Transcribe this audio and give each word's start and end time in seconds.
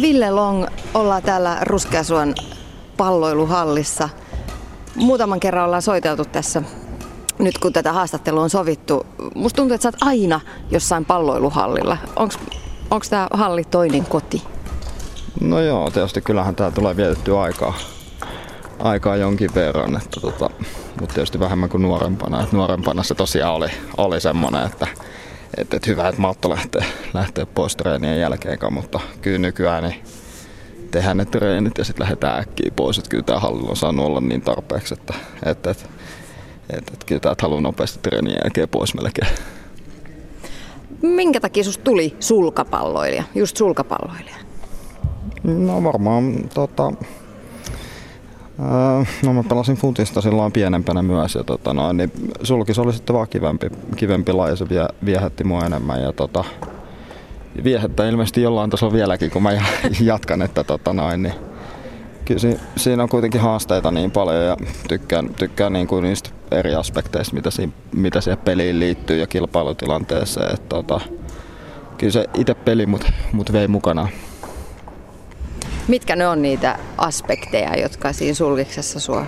Ville 0.00 0.30
Long, 0.30 0.66
ollaan 0.94 1.22
täällä 1.22 1.58
Ruskeasuon 1.62 2.34
palloiluhallissa. 2.96 4.08
Muutaman 4.94 5.40
kerran 5.40 5.64
ollaan 5.64 5.82
soiteltu 5.82 6.24
tässä 6.24 6.62
nyt 7.38 7.58
kun 7.58 7.72
tätä 7.72 7.92
haastattelua 7.92 8.42
on 8.42 8.50
sovittu. 8.50 9.06
Musta 9.34 9.56
tuntuu, 9.56 9.74
että 9.74 9.82
sä 9.82 9.88
oot 9.88 10.08
aina 10.08 10.40
jossain 10.70 11.04
palloiluhallilla. 11.04 11.98
Onko 12.90 13.04
tämä 13.10 13.28
halli 13.32 13.64
toinen 13.64 14.06
koti? 14.06 14.42
No 15.40 15.60
joo, 15.60 15.90
tietysti 15.90 16.20
kyllähän 16.20 16.56
tää 16.56 16.70
tulee 16.70 16.96
vietetty 16.96 17.38
aikaa, 17.38 17.74
aikaa 18.78 19.16
jonkin 19.16 19.54
verran, 19.54 19.96
että 19.96 20.20
tota, 20.20 20.50
mutta 21.00 21.14
tietysti 21.14 21.40
vähemmän 21.40 21.68
kuin 21.68 21.82
nuorempana. 21.82 22.42
Et 22.42 22.52
nuorempana 22.52 23.02
se 23.02 23.14
tosiaan 23.14 23.54
oli, 23.54 23.68
oli 23.96 24.20
semmoinen, 24.20 24.66
että 24.66 24.86
et, 25.56 25.74
et 25.74 25.86
hyvä, 25.86 26.08
että 26.08 26.20
Matto 26.20 26.50
lähtee, 26.50 26.82
lähtee 27.14 27.46
pois 27.46 27.76
treenien 27.76 28.20
jälkeen, 28.20 28.58
mutta 28.70 29.00
kyllä 29.22 29.38
nykyään 29.38 29.84
niin 29.84 30.02
tehdään 30.90 31.16
ne 31.16 31.24
treenit 31.24 31.78
ja 31.78 31.84
sitten 31.84 32.04
lähdetään 32.04 32.40
äkkiä 32.40 32.70
pois. 32.76 32.98
Että 32.98 33.10
kyllä 33.10 33.22
tämä 33.22 33.40
hallilla 33.40 33.70
on 33.70 33.76
saanut 33.76 34.06
olla 34.06 34.20
niin 34.20 34.42
tarpeeksi, 34.42 34.94
että, 34.94 35.14
että, 35.46 35.70
että, 35.70 35.84
että, 36.70 36.92
että 36.92 37.06
kyllä 37.06 37.20
täältä 37.20 37.42
haluaa 37.42 37.60
nopeasti 37.60 37.98
treenien 38.02 38.40
jälkeen 38.44 38.68
pois 38.68 38.94
melkein. 38.94 39.28
Minkä 41.02 41.40
takia 41.40 41.64
susta 41.64 41.84
tuli 41.84 42.16
sulkapalloilija, 42.20 43.24
just 43.34 43.56
sulkapalloilija? 43.56 44.36
No 45.44 45.82
varmaan 45.82 46.48
tota, 46.54 46.92
No 49.24 49.32
mä 49.32 49.42
pelasin 49.48 49.76
futista 49.76 50.20
silloin 50.20 50.52
pienempänä 50.52 51.02
myös 51.02 51.34
ja 51.34 51.44
tota, 51.44 51.74
no, 51.74 51.92
niin 51.92 52.12
sulkis 52.42 52.78
oli 52.78 52.92
sitten 52.92 53.14
vaan 53.14 53.28
kivempi, 53.28 53.66
kivempi 53.96 54.32
laji, 54.32 54.56
se 54.56 54.68
vie, 54.68 54.86
viehätti 55.04 55.44
mua 55.44 55.66
enemmän 55.66 56.02
ja 56.02 56.12
tota, 56.12 56.44
viehättää 57.64 58.08
ilmeisesti 58.08 58.42
jollain 58.42 58.70
tasolla 58.70 58.92
vieläkin, 58.92 59.30
kun 59.30 59.42
mä 59.42 59.50
jatkan, 60.00 60.42
että 60.42 60.64
tota 60.64 60.92
noin, 60.92 61.22
niin 61.22 61.34
kyllä 62.24 62.40
si, 62.40 62.58
siinä 62.76 63.02
on 63.02 63.08
kuitenkin 63.08 63.40
haasteita 63.40 63.90
niin 63.90 64.10
paljon 64.10 64.44
ja 64.44 64.56
tykkään, 64.88 65.34
tykkään 65.34 65.72
niin 65.72 65.86
kuin 65.86 66.02
niistä 66.02 66.30
eri 66.50 66.74
aspekteista, 66.74 67.34
mitä, 67.34 67.50
si, 67.50 67.70
mitä 67.94 68.20
siihen 68.20 68.38
peliin 68.38 68.80
liittyy 68.80 69.18
ja 69.18 69.26
kilpailutilanteeseen. 69.26 70.54
Että 70.54 70.68
tota, 70.68 71.00
kyllä 71.98 72.12
se 72.12 72.26
itse 72.34 72.54
peli 72.54 72.86
mut, 72.86 73.04
mut 73.32 73.52
vei 73.52 73.68
mukana. 73.68 74.08
Mitkä 75.88 76.16
ne 76.16 76.28
on 76.28 76.42
niitä 76.42 76.78
aspekteja, 76.98 77.80
jotka 77.80 78.12
siinä 78.12 78.34
sulkiksessa 78.34 79.00
sua 79.00 79.26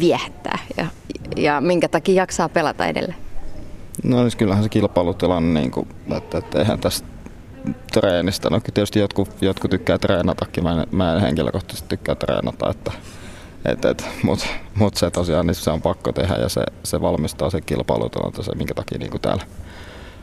viehättää 0.00 0.58
ja, 0.76 0.86
ja 1.36 1.60
minkä 1.60 1.88
takia 1.88 2.14
jaksaa 2.14 2.48
pelata 2.48 2.86
edelleen? 2.86 3.18
No 4.04 4.20
siis 4.20 4.36
kyllähän 4.36 4.62
se 4.62 4.68
kilpailutilanne, 4.68 5.60
niin 5.60 5.70
kuin, 5.70 5.88
että, 6.16 6.38
että 6.38 6.58
eihän 6.58 6.80
tästä 6.80 7.08
treenistä. 7.92 8.50
No 8.50 8.60
tietysti 8.60 8.98
jotkut, 8.98 9.28
jotkut 9.40 9.70
tykkää 9.70 9.98
treenatakin, 9.98 10.64
mä 10.64 10.72
en, 10.72 10.86
mä 10.92 11.14
en 11.14 11.20
henkilökohtaisesti 11.20 11.88
tykkää 11.88 12.14
treenata, 12.14 12.70
että, 12.70 12.92
et, 13.64 13.84
et, 13.84 14.04
mutta 14.22 14.46
mut 14.74 14.96
se 14.96 15.10
tosiaan 15.10 15.46
niin 15.46 15.54
se 15.54 15.70
on 15.70 15.82
pakko 15.82 16.12
tehdä 16.12 16.34
ja 16.34 16.48
se, 16.48 16.62
se 16.84 17.00
valmistaa 17.00 17.50
se 17.50 17.60
kilpailutilanteeseen, 17.60 18.58
minkä 18.58 18.74
takia 18.74 18.98
niin 18.98 19.10
kuin 19.10 19.20
täällä 19.20 19.44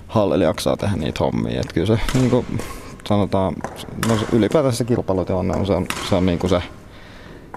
hallilla 0.08 0.46
jaksaa 0.46 0.78
tehdä 0.78 0.96
niitä 0.96 1.20
hommia. 1.20 1.62
Et 1.62 1.74
kyllä 1.74 1.88
se 1.88 2.00
niin 2.14 2.30
kuin, 2.30 2.46
sanotaan, 3.08 3.54
no 4.08 4.18
ylipäätänsä 4.32 4.78
se 4.78 4.84
kilpailutilanne 4.84 5.58
on, 5.58 5.66
se 5.66 5.74
on, 5.74 5.86
se 6.10 6.16
on 6.16 6.26
niin 6.26 6.40
kuin 6.40 6.50
se, 6.50 6.62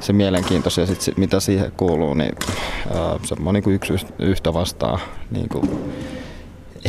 se 0.00 0.12
mielenkiintoista 0.12 0.80
ja 0.80 0.86
sit, 0.86 1.16
mitä 1.16 1.40
siihen 1.40 1.72
kuuluu, 1.76 2.14
niin 2.14 2.32
se 3.22 3.34
on 3.44 3.54
niin 3.54 3.72
yksi 3.74 4.06
yhtä 4.18 4.54
vastaa 4.54 4.98
niin 5.30 5.48
kuin 5.48 5.70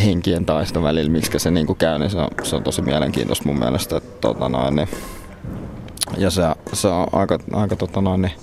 henkien 0.03 0.45
taisto 0.45 0.83
välillä, 0.83 1.11
miksi 1.11 1.39
se 1.39 1.51
niin 1.51 1.67
kuin 1.67 1.77
käy, 1.77 1.99
niin 1.99 2.09
se 2.09 2.17
on, 2.17 2.27
se 2.43 2.55
on 2.55 2.63
tosi 2.63 2.81
mielenkiintoista 2.81 3.45
mun 3.45 3.59
mielestä. 3.59 3.97
Että, 3.97 4.21
tota 4.21 4.49
noin, 4.49 4.75
niin, 4.75 4.89
ja 6.17 6.29
se, 6.29 6.41
se 6.73 6.87
on 6.87 7.07
aika, 7.11 7.39
aika 7.53 7.75
tota 7.75 8.01
noin, 8.01 8.21
niin, 8.21 8.33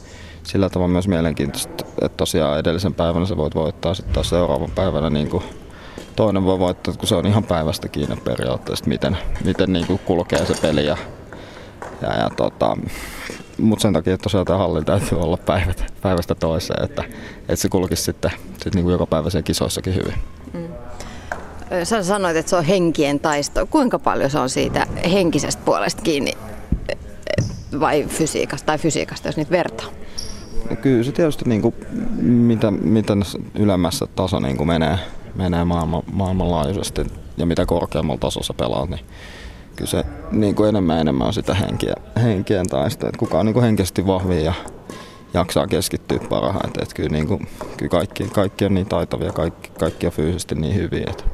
sillä 0.42 0.70
tavalla 0.70 0.92
myös 0.92 1.08
mielenkiintoista, 1.08 1.84
että 2.02 2.16
tosiaan 2.16 2.58
edellisen 2.58 2.94
päivänä 2.94 3.26
sä 3.26 3.36
voit 3.36 3.54
voittaa 3.54 3.94
sitten 3.94 4.14
taas 4.14 4.28
seuraavan 4.28 4.70
päivänä 4.74 5.10
niin 5.10 5.30
kuin 5.30 5.42
toinen 6.18 6.44
voi 6.44 6.58
voittaa, 6.58 6.94
kun 6.94 7.08
se 7.08 7.14
on 7.14 7.26
ihan 7.26 7.44
päivästä 7.44 7.88
kiinni 7.88 8.16
periaatteessa, 8.16 8.84
miten, 8.88 9.18
miten 9.44 9.72
niin 9.72 9.86
kuin 9.86 9.98
kulkee 9.98 10.46
se 10.46 10.54
peli. 10.62 10.86
Ja, 10.86 10.96
ja, 12.02 12.14
ja 12.14 12.30
tota, 12.36 12.76
mutta 13.58 13.82
sen 13.82 13.92
takia 13.92 14.18
tosiaan 14.18 14.46
tämä 14.46 14.58
hallin 14.58 14.84
täytyy 14.84 15.20
olla 15.20 15.36
päivät, 15.36 15.94
päivästä 16.02 16.34
toiseen, 16.34 16.84
että, 16.84 17.04
että 17.40 17.56
se 17.56 17.68
kulkisi 17.68 18.02
sitten 18.02 18.30
sit 18.62 18.74
niin 18.74 18.82
kuin 18.82 18.92
joka 18.92 19.06
päivä 19.06 19.30
siellä 19.30 19.44
kisoissakin 19.44 19.94
hyvin. 19.94 20.14
Mm. 20.52 20.68
Sä 21.84 22.02
sanoit, 22.02 22.36
että 22.36 22.50
se 22.50 22.56
on 22.56 22.64
henkien 22.64 23.20
taisto. 23.20 23.66
Kuinka 23.66 23.98
paljon 23.98 24.30
se 24.30 24.38
on 24.38 24.50
siitä 24.50 24.86
henkisestä 25.12 25.62
puolesta 25.64 26.02
kiinni 26.02 26.32
vai 27.80 28.04
fysiikasta 28.04 28.66
tai 28.66 28.78
fysiikasta, 28.78 29.28
jos 29.28 29.36
niitä 29.36 29.50
vertaa? 29.50 29.86
Kyllä 30.82 31.02
se 31.02 31.12
tietysti 31.12 31.44
niin 31.48 31.62
kuin, 31.62 31.74
mitä, 32.22 32.70
mitä 32.70 33.16
ylemmässä 33.54 34.06
taso 34.16 34.40
niin 34.40 34.56
kuin 34.56 34.66
menee, 34.66 34.98
menee 35.34 35.64
maailman, 35.64 36.02
maailmanlaajuisesti 36.12 37.04
ja 37.36 37.46
mitä 37.46 37.66
korkeammalla 37.66 38.20
tasossa 38.20 38.54
pelaat, 38.54 38.90
niin 38.90 39.00
kyllä 39.76 39.90
se 39.90 40.04
niin 40.30 40.54
kuin 40.54 40.68
enemmän 40.68 41.00
enemmän 41.00 41.26
on 41.26 41.32
sitä 41.32 41.54
henkiä, 41.54 41.94
henkien 42.22 42.68
taista, 42.68 43.06
että 43.06 43.18
kuka 43.18 43.38
on 43.38 43.46
niin 43.46 43.54
kuin 43.54 43.64
henkisesti 43.64 44.06
vahvin 44.06 44.44
ja 44.44 44.52
jaksaa 45.34 45.66
keskittyä 45.66 46.18
parhaiten. 46.28 46.82
Että 46.82 46.94
kyllä, 46.94 47.08
niin 47.08 47.26
kuin, 47.26 47.48
kyllä 47.76 47.90
kaikki, 47.90 48.24
kaikki 48.24 48.64
on 48.64 48.74
niin 48.74 48.86
taitavia, 48.86 49.32
kaikki, 49.32 49.70
kaikki 49.78 50.06
on 50.06 50.12
fyysisesti 50.12 50.54
niin 50.54 50.74
hyviä, 50.74 51.04
että 51.10 51.24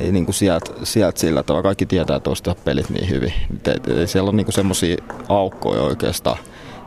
ei 0.00 0.12
niin 0.12 0.24
kuin 0.24 0.34
sieltä, 0.34 0.70
sieltä 0.82 1.20
sillä 1.20 1.42
tavalla. 1.42 1.62
Kaikki 1.62 1.86
tietää, 1.86 2.20
olisi 2.26 2.42
pelit 2.64 2.90
niin 2.90 3.10
hyvin. 3.10 3.32
Ei, 3.66 3.96
ei 3.96 4.06
siellä 4.06 4.28
on 4.28 4.36
niin 4.36 4.52
semmoisia 4.52 4.96
aukkoja 5.28 5.82
oikeastaan, 5.82 6.38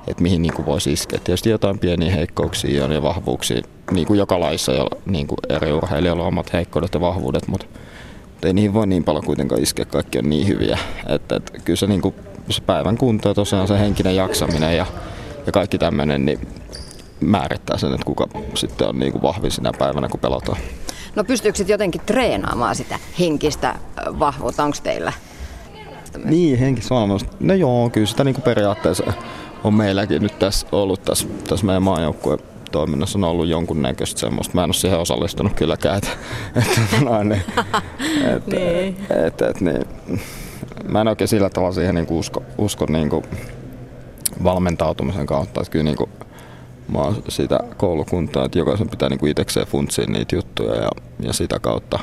että 0.10 0.24
mihin 0.24 0.42
niin 0.42 0.54
kuin 0.54 0.66
voisi 0.66 0.94
iskeä. 0.94 1.20
Tietysti 1.24 1.50
jotain 1.50 1.80
pieniä 1.80 2.12
heikkouksia 2.12 2.86
on 2.86 2.92
ja 2.92 3.02
vahvuuksia, 3.02 3.62
niin 3.92 4.08
kuin 4.08 4.18
joka 4.18 4.40
laissa 4.40 4.74
jo 4.74 4.88
niin 5.06 5.28
kuin 5.28 5.38
eri 5.50 5.72
urheilijoilla 5.72 6.24
on 6.24 6.28
omat 6.28 6.54
heikkoudet 6.54 6.94
ja 6.94 7.02
vahvuudet, 7.02 7.48
mutta 7.48 7.66
ei 8.44 8.54
niihin 8.54 8.74
voi 8.74 8.88
niin 8.88 9.04
paljon 9.04 9.26
kuitenkaan 9.26 9.62
iskeä, 9.62 9.86
kaikki 9.86 10.20
on 10.20 10.30
niin 10.30 10.48
hyviä. 10.48 10.78
Että, 11.08 11.36
että 11.36 11.52
kyllä 11.66 11.78
se, 11.78 11.88
niin 11.88 12.02
kuin, 12.02 12.16
se 12.50 12.62
päivän 12.62 12.98
kunto 12.98 13.30
ja 13.30 13.34
tosiaan 13.36 13.68
se 13.68 13.80
henkinen 13.80 14.16
jaksaminen 14.16 14.78
ja, 14.78 14.86
ja 15.46 15.52
kaikki 15.52 15.78
tämmöinen, 15.78 16.26
niin 16.26 16.40
määrittää 17.20 17.78
sen, 17.78 17.94
että 17.94 18.06
kuka 18.06 18.28
sitten 18.54 18.88
on 18.88 19.00
niin 19.00 19.12
kuin 19.12 19.22
vahvin 19.22 19.52
sinä 19.52 19.72
päivänä, 19.80 20.10
kun 20.10 20.20
pelataan. 20.20 20.58
No 21.16 21.24
pystyykö 21.24 21.64
jotenkin 21.68 22.02
treenaamaan 22.06 22.76
sitä 22.76 23.00
henkistä 23.20 23.76
vahvuutta? 24.20 24.64
Onko 24.64 24.78
teillä? 24.84 25.14
Niin, 26.26 26.60
henkistä 26.60 26.96
valmennusta. 26.96 27.30
No 27.40 27.54
joo, 27.54 27.90
kyllä 27.90 28.08
sitä 28.08 28.24
niin 28.24 28.36
kuin 28.36 28.44
periaatteessa 28.44 29.14
on 29.64 29.74
meilläkin 29.74 30.22
nyt 30.22 30.40
tässä 30.40 30.68
ollut 30.72 31.04
tässä, 31.04 31.28
tässä 31.50 31.66
meidän 31.66 31.84
maajoukkueen 31.84 32.40
toiminnassa 32.72 33.20
on 33.20 33.24
ollut 33.24 33.48
jonkunnäköistä 33.48 34.20
semmoista. 34.20 34.56
Mä 34.56 34.64
en 34.64 34.68
ole 34.68 34.74
siihen 34.74 35.00
osallistunut 35.00 35.54
kylläkään. 35.54 35.98
Että, 35.98 36.10
että, 36.56 37.06
noin, 37.06 37.30
niin, 37.30 37.44
että, 38.36 38.56
niin. 38.56 38.98
Että, 39.28 39.48
että, 39.48 39.66
niin, 39.66 39.86
mä 40.88 41.02
en 41.02 41.08
oikein 41.08 41.28
sillä 41.28 41.50
tavalla 41.50 41.74
siihen 41.74 41.96
niin 41.96 42.08
usko, 42.10 42.44
usko 42.58 42.86
niin 42.90 43.10
kuin 43.10 43.24
valmentautumisen 44.44 45.26
kautta. 45.26 45.62
Että 45.62 45.72
kyllä 45.72 45.84
niin 45.84 45.98
kuin, 45.98 46.10
mä 46.88 47.00
oon 47.00 47.24
sitä 47.30 47.60
koulukuntaa, 47.78 48.46
että 48.46 48.60
jokaisen 48.60 48.90
pitää 48.90 49.10
niin 49.10 49.20
kuin 49.20 49.32
itsekseen 49.32 49.68
funtsia 49.68 50.06
niitä 50.08 50.36
juttuja 50.36 50.76
ja, 50.76 50.90
ja 51.20 51.34
sitä 51.34 51.60
kautta, 51.60 52.00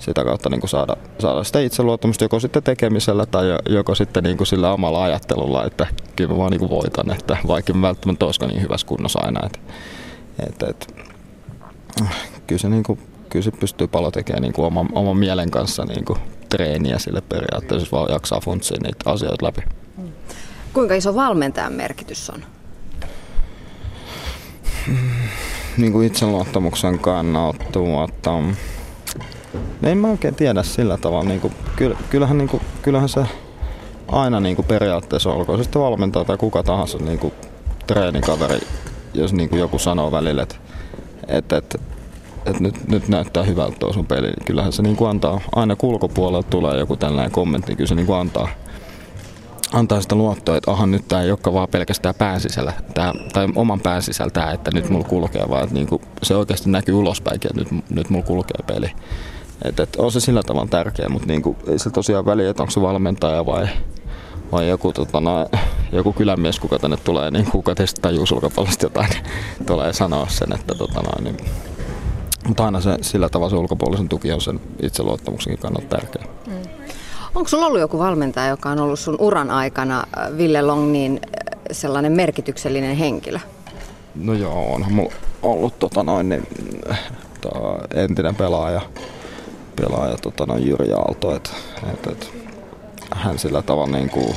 sitä 0.00 0.24
kautta 0.24 0.50
niin 0.50 0.60
kuin 0.60 0.70
saada, 0.70 0.96
saada 1.18 1.44
sitä 1.44 1.60
itseluottamusta 1.60 2.24
joko 2.24 2.40
sitten 2.40 2.62
tekemisellä 2.62 3.26
tai 3.26 3.44
joko 3.68 3.94
sitten 3.94 4.24
niin 4.24 4.36
kuin 4.36 4.46
sillä 4.46 4.72
omalla 4.72 5.04
ajattelulla, 5.04 5.64
että 5.64 5.86
kyllä 6.16 6.30
mä 6.30 6.38
vaan 6.38 6.50
niin 6.50 6.60
kuin 6.60 6.70
voitan, 6.70 7.10
että 7.10 7.36
vaikka 7.46 7.72
mä 7.72 7.86
välttämättä 7.86 8.24
olisikaan 8.24 8.52
niin 8.52 8.62
hyvässä 8.62 8.86
kunnossa 8.86 9.20
aina. 9.22 9.40
Että, 9.46 9.58
että, 10.46 10.66
että, 10.66 10.86
kyllä, 12.46 12.58
se 12.58 12.68
niin 12.68 12.82
kuin, 12.82 12.98
kyllä 13.28 13.42
se 13.42 13.50
pystyy 13.50 13.86
paljon 13.86 14.12
tekemään 14.12 14.42
niin 14.42 14.52
kuin 14.52 14.66
oman, 14.66 14.88
oman 14.92 15.16
mielen 15.16 15.50
kanssa 15.50 15.84
niin 15.84 16.04
kuin 16.04 16.18
treeniä 16.48 16.98
sille 16.98 17.20
periaatteessa, 17.20 17.86
jos 17.86 17.92
vaan 17.92 18.12
jaksaa 18.12 18.40
funtsia 18.40 18.78
niitä 18.82 19.10
asioita 19.10 19.46
läpi. 19.46 19.62
Kuinka 20.72 20.94
iso 20.94 21.14
valmentajan 21.14 21.72
merkitys 21.72 22.30
on? 22.30 22.42
niin 25.76 25.92
kuin 25.92 26.06
itseluottamuksen 26.06 26.98
kannalta 26.98 27.80
en 29.82 29.98
mä 29.98 30.08
oikein 30.08 30.34
tiedä 30.34 30.62
sillä 30.62 30.96
tavalla. 30.96 31.28
Niin 31.28 31.40
kuin, 31.40 31.52
kyllähän, 32.10 32.38
niin 32.38 32.48
kuin, 32.48 32.62
kyllähän 32.82 33.08
se 33.08 33.24
aina 34.08 34.40
niin 34.40 34.56
kuin 34.56 34.66
periaatteessa 34.66 35.30
olkoon 35.30 35.58
se 35.58 35.62
sitten 35.62 35.82
valmentaa 35.82 36.24
tai 36.24 36.36
kuka 36.36 36.62
tahansa 36.62 36.98
niin 36.98 37.18
kuin 37.18 37.32
treenikaveri, 37.86 38.60
jos 39.14 39.32
niin 39.32 39.48
kuin 39.48 39.60
joku 39.60 39.78
sanoo 39.78 40.12
välillä, 40.12 40.42
että, 40.42 40.56
että, 41.28 41.56
että, 41.56 41.78
että 42.46 42.62
nyt, 42.62 42.88
nyt 42.88 43.08
näyttää 43.08 43.42
hyvältä 43.42 43.76
tuo 43.78 43.92
sun 43.92 44.06
peli. 44.06 44.32
Kyllähän 44.44 44.72
se 44.72 44.82
niin 44.82 44.96
kuin 44.96 45.10
antaa, 45.10 45.40
aina 45.54 45.76
kulkopuolelta 45.76 46.50
tulee 46.50 46.78
joku 46.78 46.96
tällainen 46.96 47.32
kommentti, 47.32 47.70
niin 47.70 47.76
kyllä 47.76 47.88
se 47.88 47.94
niin 47.94 48.06
kuin 48.06 48.18
antaa, 48.18 48.48
antaa 49.72 50.00
sitä 50.00 50.14
luottoa, 50.14 50.56
että 50.56 50.70
aha, 50.70 50.86
nyt 50.86 51.08
tämä 51.08 51.22
ei 51.22 51.30
olekaan 51.30 51.54
vaan 51.54 51.68
pelkästään 51.68 52.14
pään 52.14 52.40
sisällä, 52.40 52.72
tää, 52.94 53.12
tai 53.32 53.48
oman 53.54 53.80
tämä, 54.32 54.52
että 54.52 54.70
nyt 54.74 54.88
mulla 54.88 55.08
kulkee, 55.08 55.44
vaan 55.48 55.62
että 55.62 55.74
niinku, 55.74 56.00
se 56.22 56.36
oikeasti 56.36 56.70
näkyy 56.70 56.94
ulospäin, 56.94 57.34
että 57.34 57.48
nyt, 57.54 57.90
nyt 57.90 58.10
mulla 58.10 58.26
kulkee 58.26 58.64
peli. 58.66 58.90
Et, 59.64 59.80
et, 59.80 59.96
on 59.96 60.12
se 60.12 60.20
sillä 60.20 60.42
tavalla 60.42 60.68
tärkeä, 60.70 61.08
mutta 61.08 61.28
niinku, 61.28 61.56
ei 61.66 61.78
se 61.78 61.90
tosiaan 61.90 62.26
väliä, 62.26 62.50
että 62.50 62.62
onko 62.62 62.70
se 62.70 62.80
valmentaja 62.80 63.46
vai, 63.46 63.68
vai 64.52 64.68
joku, 64.68 64.92
tota, 64.92 65.20
no, 65.20 65.46
joku 65.92 66.12
kylämies, 66.12 66.60
kuka 66.60 66.78
tänne 66.78 66.96
tulee, 66.96 67.30
niin 67.30 67.50
kuka 67.50 67.74
teistä 67.74 68.02
tajuu 68.02 68.26
sulkapallosta 68.26 68.86
jotain, 68.86 69.10
niin 69.10 69.24
tulee 69.66 69.92
sanoa 69.92 70.26
sen, 70.28 70.52
että 70.54 70.74
tota, 70.74 71.02
no, 71.02 71.24
niin, 71.24 71.36
mutta 72.46 72.64
aina 72.64 72.80
se, 72.80 72.96
sillä 73.00 73.28
tavalla 73.28 73.50
se 73.50 73.56
ulkopuolisen 73.56 74.08
tuki 74.08 74.32
on 74.32 74.40
sen 74.40 74.60
itseluottamuksenkin 74.82 75.62
kannalta 75.62 75.96
tärkeä. 75.96 76.24
Mm. 76.46 76.52
Onko 77.34 77.48
sulla 77.48 77.66
ollut 77.66 77.80
joku 77.80 77.98
valmentaja, 77.98 78.48
joka 78.48 78.70
on 78.70 78.78
ollut 78.78 78.98
sun 78.98 79.16
uran 79.18 79.50
aikana, 79.50 80.04
äh, 80.18 80.36
Ville 80.36 80.62
Long, 80.62 80.90
niin 80.92 81.20
äh, 81.24 81.58
sellainen 81.72 82.12
merkityksellinen 82.12 82.96
henkilö? 82.96 83.38
No 84.14 84.32
joo, 84.32 84.74
onhan 84.74 84.92
mulla 84.92 85.12
ollut 85.42 85.78
tota 85.78 86.02
noin, 86.02 86.28
niin, 86.28 86.46
entinen 87.94 88.34
pelaaja, 88.34 88.80
pelaaja 89.80 90.16
tota 90.22 90.46
noin, 90.46 90.68
Jyri 90.68 90.92
Aalto, 90.92 91.36
että 91.36 91.50
et, 91.92 92.06
et, 92.06 92.32
hän 93.14 93.38
sillä 93.38 93.62
tavalla 93.62 93.96
niin 93.96 94.10
kuin, 94.10 94.34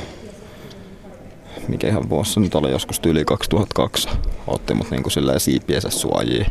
mikä 1.68 1.88
ihan 1.88 2.10
vuosi 2.10 2.40
nyt 2.40 2.54
oli 2.54 2.70
joskus 2.70 3.00
yli 3.06 3.24
2002, 3.24 4.08
otti 4.46 4.74
mut 4.74 4.90
niin 4.90 5.02
kuin 5.02 5.12
silleen 5.12 5.40
siipiensä 5.40 5.90
suojiin. 5.90 6.46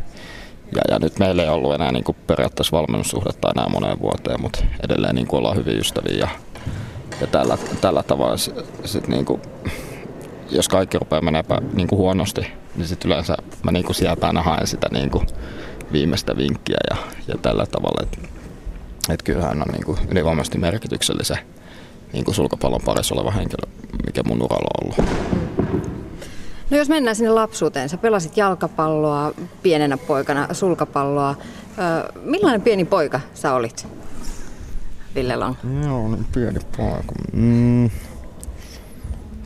Ja, 0.76 0.82
ja 0.90 1.00
nyt 1.00 1.20
meillä 1.20 1.44
ei 1.44 1.50
ollut 1.50 1.74
enää 1.74 1.92
niin 1.92 2.04
kuin 2.04 2.18
periaatteessa 2.28 2.78
valmennussuhdetta 2.78 3.52
enää 3.56 3.70
moneen 3.70 4.00
vuoteen, 4.00 4.42
mutta 4.42 4.64
edelleen 4.84 5.16
niin 5.16 5.28
kuin 5.28 5.38
ollaan 5.38 5.58
hyvin 5.58 5.80
ystäviä. 5.80 6.18
Ja, 6.18 6.28
ja 7.22 7.28
tällä, 7.28 7.58
tällä 7.82 8.04
tavalla 8.04 8.38
sit 8.86 9.08
niin 9.08 9.26
kuin, 9.26 9.42
jos 10.52 10.68
kaikki 10.68 11.00
rupeaa 11.00 11.22
menemään 11.22 11.70
niin 11.74 11.88
kuin 11.88 12.00
huonosti, 12.00 12.48
niin 12.76 12.88
sitten 12.88 13.12
yleensä 13.12 13.36
mä 13.64 13.72
niin 13.72 13.86
kuin 13.86 13.96
sieltä 13.96 14.28
aina 14.28 14.42
haen 14.42 14.68
sitä 14.68 14.88
niin 14.92 15.10
kuin 15.10 15.28
viimeistä 15.92 16.38
vinkkiä 16.38 16.78
ja, 16.90 16.98
ja 17.28 17.36
tällä 17.42 17.66
tavalla. 17.66 18.04
Että 18.04 18.33
et 19.10 19.24
kyllähän 19.24 19.62
on 19.62 19.74
niin 19.74 19.86
kuin 19.86 19.98
ylivoimaisesti 20.12 20.58
merkityksellisen 20.58 21.38
niin 22.14 22.26
kuin 22.26 22.36
sulkapallon 22.36 22.82
parissa 22.86 23.16
oleva 23.16 23.32
henkilö, 23.32 23.72
mikä 24.06 24.24
mun 24.24 24.42
uralla 24.42 24.70
on 24.82 24.84
ollut. 24.84 25.12
No 26.70 26.78
jos 26.78 26.90
mennään 26.90 27.16
sinne 27.16 27.30
lapsuuteen, 27.30 27.90
sä 27.90 27.98
pelasit 27.98 28.38
jalkapalloa 28.38 29.34
pienenä 29.64 29.98
poikana, 29.98 30.48
sulkapalloa. 30.52 31.36
millainen 32.24 32.62
pieni 32.62 32.86
poika 32.86 33.20
sä 33.34 33.54
olit, 33.54 33.88
Ville 35.16 35.36
Long? 35.36 35.56
Joo, 35.86 36.08
niin 36.08 36.26
pieni 36.34 36.60
poika. 36.78 37.14
Mm, 37.34 37.90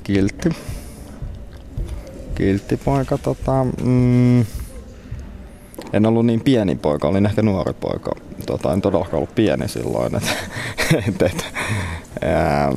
kiltti. 0.03 0.49
Kiltti 2.35 2.77
poika. 2.77 3.17
Tota, 3.17 3.65
mm, 3.83 4.45
en 5.93 6.05
ollut 6.05 6.25
niin 6.25 6.41
pieni 6.41 6.75
poika, 6.75 7.07
olin 7.07 7.25
ehkä 7.25 7.41
nuori 7.41 7.73
poika. 7.73 8.11
Tota, 8.45 8.73
en 8.73 8.81
todellakaan 8.81 9.15
ollut 9.15 9.35
pieni 9.35 9.67
silloin. 9.67 10.15
Et, 10.15 10.23
et, 11.07 11.21
et, 11.21 11.45
ää, 12.21 12.73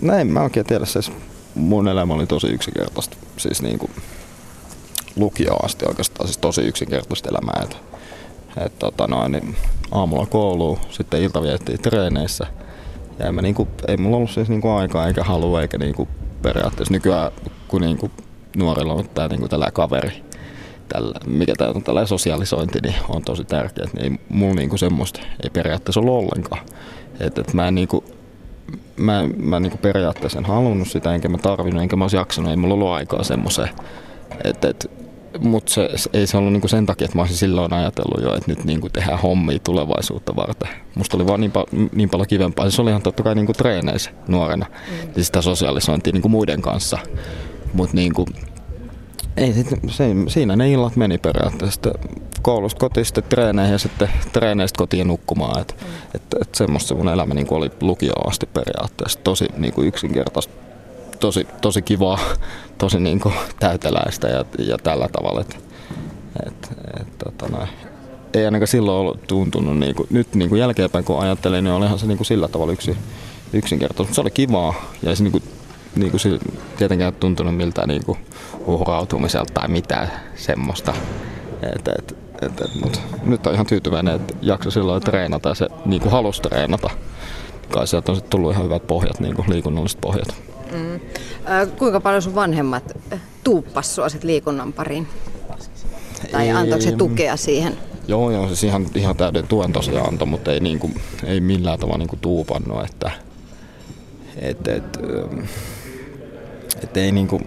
no 0.00 0.14
en 0.14 0.26
mä 0.26 0.42
oikein 0.42 0.66
tiedä, 0.66 0.84
siis 0.84 1.12
mun 1.54 1.88
elämä 1.88 2.14
oli 2.14 2.26
tosi 2.26 2.46
yksinkertaista. 2.46 3.16
Siis 3.36 3.62
niin 3.62 3.78
kuin 3.78 3.90
lukioon 5.16 5.64
asti 5.64 5.84
oikeastaan 5.88 6.26
siis 6.28 6.38
tosi 6.38 6.60
yksinkertaista 6.60 7.28
elämää. 7.28 7.60
Et, 7.62 7.76
et, 8.66 8.78
tota 8.78 9.06
noin, 9.06 9.32
niin 9.32 9.56
aamulla 9.90 10.26
kouluun, 10.26 10.78
sitten 10.90 11.22
ilta 11.22 11.42
viettiin 11.42 11.82
treeneissä. 11.82 12.46
Ja 13.18 13.32
mä 13.32 13.42
niinku, 13.42 13.68
ei 13.88 13.96
mulla 13.96 14.16
ollut 14.16 14.30
siis 14.30 14.48
niinku 14.48 14.68
aikaa 14.68 15.06
eikä 15.06 15.24
halua 15.24 15.62
eikä 15.62 15.78
niinku 15.78 16.08
periaatteessa 16.42 16.92
nykyään, 16.94 17.32
kun 17.68 17.80
niinku 17.80 18.10
nuorilla 18.56 18.92
on 18.92 19.08
tää 19.08 19.28
niinku 19.28 19.48
tällä 19.48 19.70
kaveri, 19.72 20.24
tällä, 20.92 21.18
mikä 21.26 21.54
tämä 21.58 21.70
on 21.74 21.82
tällä 21.82 22.06
sosiaalisointi, 22.06 22.78
niin 22.82 22.94
on 23.08 23.22
tosi 23.22 23.44
tärkeää. 23.44 23.88
Niin 23.92 24.12
ei 24.12 24.18
mulla 24.28 24.54
niinku 24.54 24.76
semmoista 24.76 25.20
ei 25.42 25.50
periaatteessa 25.50 26.00
ollut 26.00 26.24
ollenkaan. 26.24 26.62
Et, 27.20 27.38
et 27.38 27.54
mä 27.54 27.68
en 27.68 27.74
niinku, 27.74 28.04
mä, 28.96 29.28
mä 29.36 29.60
niinku 29.60 29.78
periaatteessa 29.78 30.38
en 30.38 30.44
halunnut 30.44 30.88
sitä, 30.88 31.14
enkä 31.14 31.28
mä 31.28 31.38
tarvinnut, 31.38 31.82
enkä 31.82 31.96
mä 31.96 32.04
olisi 32.04 32.16
jaksanut, 32.16 32.50
ei 32.50 32.56
mulla 32.56 32.74
ollut 32.74 32.88
aikaa 32.88 33.22
semmoiseen. 33.22 33.68
Et, 34.44 34.64
et, 34.64 34.90
mutta 35.38 35.72
se, 35.72 35.88
ei 36.12 36.26
se 36.26 36.36
ollut 36.36 36.52
niinku 36.52 36.68
sen 36.68 36.86
takia, 36.86 37.04
että 37.04 37.18
mä 37.18 37.22
olisin 37.22 37.36
silloin 37.36 37.72
ajatellut 37.72 38.22
jo, 38.22 38.34
että 38.34 38.50
nyt 38.50 38.64
niinku 38.64 38.88
tehdään 38.88 39.18
hommia 39.18 39.58
tulevaisuutta 39.58 40.36
varten. 40.36 40.68
Musta 40.94 41.16
oli 41.16 41.26
vaan 41.26 41.40
niin, 41.40 41.52
pa- 41.58 41.88
niin 41.92 42.10
paljon 42.10 42.28
kivempaa. 42.28 42.70
Se 42.70 42.82
oli 42.82 42.90
ihan 42.90 43.02
totta 43.02 43.22
kai 43.22 43.34
niinku 43.34 43.52
treeneissä 43.52 44.10
nuorena, 44.28 44.66
mm. 44.66 45.10
ja 45.16 45.24
sitä 45.24 45.42
sosiaalisointia 45.42 46.12
niinku 46.12 46.28
muiden 46.28 46.62
kanssa. 46.62 46.98
Mutta 47.72 47.96
niinku, 47.96 48.26
ei, 49.36 49.52
sit, 49.52 49.66
se, 49.88 50.04
siinä 50.28 50.56
ne 50.56 50.72
illat 50.72 50.96
meni 50.96 51.18
periaatteessa. 51.18 51.80
Koulusta 52.42 52.80
kotiin, 52.80 53.06
sitten 53.06 53.24
treeneihin 53.24 53.72
ja 53.72 53.78
sitten 53.78 54.08
treeneistä 54.32 54.78
kotiin 54.78 55.08
nukkumaan. 55.08 55.60
Et, 55.60 55.76
mm. 55.80 55.86
et, 56.14 56.22
et 56.40 56.54
semmoista 56.54 56.88
se 56.88 56.94
mun 56.94 57.08
elämä 57.08 57.34
niin 57.34 57.46
oli 57.50 57.70
lukioon 57.80 58.28
asti 58.28 58.46
periaatteessa. 58.46 59.20
Tosi 59.24 59.48
niin 59.56 59.74
kuin 59.74 59.88
yksinkertaista, 59.88 60.54
tosi, 61.20 61.46
tosi 61.60 61.82
kivaa, 61.82 62.18
tosi 62.78 63.00
niin 63.00 63.20
kuin 63.20 63.34
täyteläistä 63.58 64.28
ja, 64.28 64.44
ja 64.58 64.78
tällä 64.78 65.08
tavalla. 65.12 65.40
Et, 65.40 65.58
et, 66.46 66.70
et, 67.00 67.18
tota 67.18 67.48
noin. 67.48 67.68
Ei 68.34 68.44
ainakaan 68.44 68.68
silloin 68.68 68.98
ollut 68.98 69.26
tuntunut, 69.26 69.78
niin 69.78 69.94
kuin, 69.94 70.06
nyt 70.10 70.34
niin 70.34 70.48
kuin 70.48 70.58
jälkeenpäin 70.58 71.04
kun 71.04 71.20
ajattelin, 71.20 71.64
niin 71.64 71.74
olihan 71.74 71.98
se 71.98 72.06
niin 72.06 72.18
kuin 72.18 72.26
sillä 72.26 72.48
tavalla 72.48 72.72
yksi, 72.72 72.96
yksinkertaista. 73.52 74.14
Se 74.14 74.20
oli 74.20 74.30
kivaa 74.30 74.74
ja 75.02 75.16
se 75.16 75.22
niin 75.22 75.32
kuin, 75.32 75.42
niin 75.96 76.10
kuin, 76.10 76.40
tietenkään 76.78 77.14
tuntunut 77.14 77.56
miltään 77.56 77.88
niin 77.88 78.04
kuin, 78.04 78.18
uhrautumiselta 78.66 79.54
tai 79.54 79.68
mitään 79.68 80.10
semmoista. 80.34 80.94
Et, 81.62 81.88
et, 81.88 82.16
et, 82.42 82.60
et, 82.60 82.70
mut 82.82 83.00
nyt 83.22 83.46
on 83.46 83.54
ihan 83.54 83.66
tyytyväinen, 83.66 84.14
että 84.14 84.34
jakso 84.42 84.70
silloin 84.70 85.02
treenata 85.02 85.48
ja 85.48 85.54
se 85.54 85.68
niin 85.84 86.02
kuin 86.02 86.12
halusi 86.12 86.42
treenata. 86.42 86.90
Kai 87.70 87.86
sieltä 87.86 88.12
on 88.12 88.16
sitten 88.16 88.30
tullut 88.30 88.52
ihan 88.52 88.64
hyvät 88.64 88.86
pohjat, 88.86 89.20
niin 89.20 89.34
kuin 89.34 89.50
liikunnalliset 89.50 90.00
pohjat. 90.00 90.34
Mm. 90.72 90.94
Äh, 90.94 91.68
kuinka 91.78 92.00
paljon 92.00 92.22
sun 92.22 92.34
vanhemmat 92.34 92.92
tuuppas 93.44 93.94
sua 93.94 94.08
sit 94.08 94.24
liikunnan 94.24 94.72
pariin? 94.72 95.08
Tai 96.32 96.50
antoiko 96.50 96.84
se 96.84 96.92
tukea 96.92 97.36
siihen? 97.36 97.78
Joo, 98.08 98.30
joo, 98.30 98.46
siis 98.46 98.64
ihan, 98.64 98.86
ihan 98.94 99.16
täyden 99.16 99.48
tuen 99.48 99.72
tosiaan 99.72 100.08
antoi, 100.08 100.28
mutta 100.28 100.52
ei, 100.52 100.60
niinku, 100.60 100.90
ei 101.24 101.40
millään 101.40 101.78
tavalla 101.78 101.98
niinku 101.98 102.18
tuupannut, 102.20 102.84
että 102.84 103.10
et, 104.36 104.68
et, 104.68 104.98
et 106.84 106.96
ei 106.96 107.12
niinku, 107.12 107.40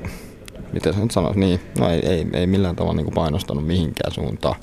miten 0.74 0.94
se 0.94 1.00
nyt 1.00 1.12
sanoisi, 1.12 1.40
niin, 1.40 1.60
no 1.80 1.90
ei, 1.90 2.06
ei, 2.06 2.28
ei 2.34 2.48
millään 2.48 2.76
tavalla 2.76 2.96
niin 2.96 3.06
kuin 3.06 3.16
painostanut 3.16 3.68
mihinkään 3.68 4.12
suuntaan, 4.12 4.56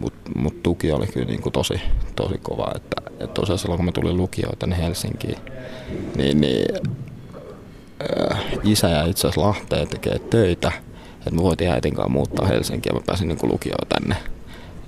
mutta 0.00 0.30
mut 0.36 0.62
tuki 0.62 0.92
oli 0.92 1.06
kyllä 1.06 1.26
niin 1.26 1.42
kuin 1.42 1.52
tosi, 1.52 1.80
tosi 2.16 2.38
kova. 2.42 2.72
Että, 2.76 2.96
että 3.10 3.34
tosiaan 3.34 3.58
silloin 3.58 3.78
kun 3.78 3.84
mä 3.84 3.92
tulin 3.92 4.16
lukioon 4.16 4.58
tänne 4.58 4.78
Helsinkiin, 4.78 5.38
niin, 6.16 6.40
niin 6.40 6.66
äh, 8.30 8.38
isä 8.64 8.88
ja 8.88 9.04
itse 9.04 9.28
asiassa 9.28 9.40
Lahteen 9.40 9.88
tekee 9.88 10.18
töitä, 10.18 10.72
että 11.18 11.30
me 11.30 11.42
voitiin 11.42 11.70
äitin 11.70 11.94
kanssa 11.94 12.12
muuttaa 12.12 12.46
Helsinkiin 12.46 12.94
ja 12.94 13.00
mä 13.00 13.04
pääsin 13.06 13.28
niin 13.28 13.38
kuin 13.38 13.52
lukioon 13.52 13.88
tänne. 13.88 14.16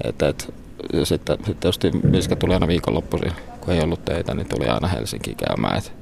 Et, 0.04 0.22
et, 0.22 0.54
ja 0.92 1.06
sitten, 1.06 1.36
sitten 1.36 1.56
tietysti 1.56 1.90
Miska 1.90 2.36
tuli 2.36 2.54
aina 2.54 2.68
viikonloppuisin, 2.68 3.32
kun 3.60 3.74
ei 3.74 3.80
ollut 3.80 4.04
töitä, 4.04 4.34
niin 4.34 4.48
tuli 4.48 4.66
aina 4.66 4.88
Helsinkiin 4.88 5.36
käymään. 5.36 5.78
Et, 5.78 5.92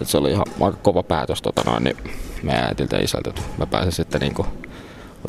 et 0.00 0.08
se 0.08 0.18
oli 0.18 0.30
ihan 0.30 0.46
aika 0.60 0.78
kova 0.82 1.02
päätös 1.02 1.42
tota 1.42 1.62
noin, 1.66 1.84
niin 1.84 1.96
meidän 2.44 2.64
äitiltä 2.64 2.96
ja 2.96 3.04
isältä, 3.04 3.30
että 3.30 3.42
mä 3.58 3.66
pääsin 3.66 3.92
sitten 3.92 4.20
niin 4.20 4.34
kuin 4.34 4.48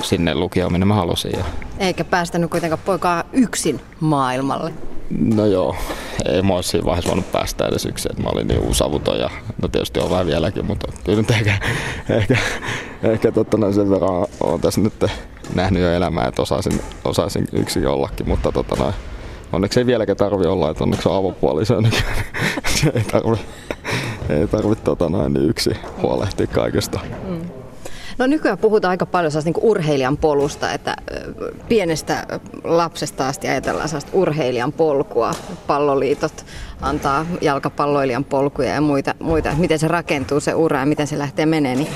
sinne 0.04 0.36
lukioon, 0.36 0.72
minne 0.72 0.86
mä 0.86 0.94
halusin. 0.94 1.32
Ja... 1.38 1.46
Eikä 1.78 2.04
päästänyt 2.04 2.52
kuitenkaan 2.52 2.82
poikaa 2.86 3.24
yksin 3.34 3.82
maailmalle. 4.00 4.74
No 5.36 5.46
joo, 5.46 5.76
ei 6.26 6.42
mä 6.42 6.54
olisi 6.54 6.70
siinä 6.70 6.86
vaiheessa 6.86 7.10
voinut 7.10 7.32
päästä 7.32 7.68
edes 7.68 7.86
yksin, 7.86 8.12
että 8.12 8.24
mä 8.24 8.30
olin 8.30 8.48
niin 8.48 8.60
uusavuton 8.60 9.20
ja 9.20 9.30
no 9.62 9.68
tietysti 9.68 10.00
on 10.00 10.10
vähän 10.10 10.26
vieläkin, 10.26 10.66
mutta 10.66 10.88
kyllä 11.04 11.18
nyt 11.18 11.32
ehkä, 11.32 11.58
ehkä, 12.10 12.38
ehkä 13.04 13.32
totta 13.32 13.58
sen 13.72 13.90
verran 13.90 14.28
olen 14.44 14.62
tässä 14.62 14.82
nyt 14.82 15.06
nähnyt 15.56 15.84
jo 15.84 15.94
elämää, 15.94 16.28
että 16.28 16.42
osaisin, 16.42 16.82
osaisin 17.06 17.48
yksin 17.54 17.88
ollakin, 17.88 18.30
mutta 18.30 18.52
totta 18.52 18.76
noin, 18.80 18.94
onneksi 19.54 19.80
ei 19.80 19.86
vieläkään 19.86 20.18
tarvi 20.18 20.46
olla, 20.46 20.70
että 20.70 20.84
onneksi 20.84 21.10
on 21.10 21.16
avopuoli, 21.16 21.66
se, 21.66 21.76
se 22.82 22.92
ei 22.96 23.04
tarvi 23.04 23.38
ei 24.30 24.48
tarvitse 24.48 24.84
tota 24.84 25.10
noin 25.10 25.34
niin 25.34 25.50
yksi 25.50 25.72
huolehtia 26.02 26.48
kaikesta. 26.48 27.00
Mm. 27.28 27.42
No 28.18 28.28
nykyään 28.28 28.58
puhutaan 28.58 28.90
aika 28.90 29.06
paljon 29.06 29.32
niin 29.46 29.54
urheilijan 29.62 30.18
polusta, 30.18 30.72
että 30.72 30.96
pienestä 31.70 32.26
lapsesta 32.64 33.28
asti 33.28 33.48
ajatellaan 33.48 33.90
sellaista 33.90 34.12
urheilijan 34.14 34.72
polkua. 34.72 35.32
Palloliitot 35.68 36.46
antaa 36.82 37.26
jalkapalloilijan 37.42 38.24
polkuja 38.24 38.74
ja 38.74 38.82
muita, 38.82 39.16
muita, 39.20 39.54
miten 39.58 39.80
se 39.80 39.88
rakentuu 39.88 40.40
se 40.40 40.54
ura 40.54 40.80
ja 40.80 40.86
miten 40.86 41.08
se 41.08 41.18
lähtee 41.18 41.46
menee. 41.46 41.76
Niin 41.76 41.88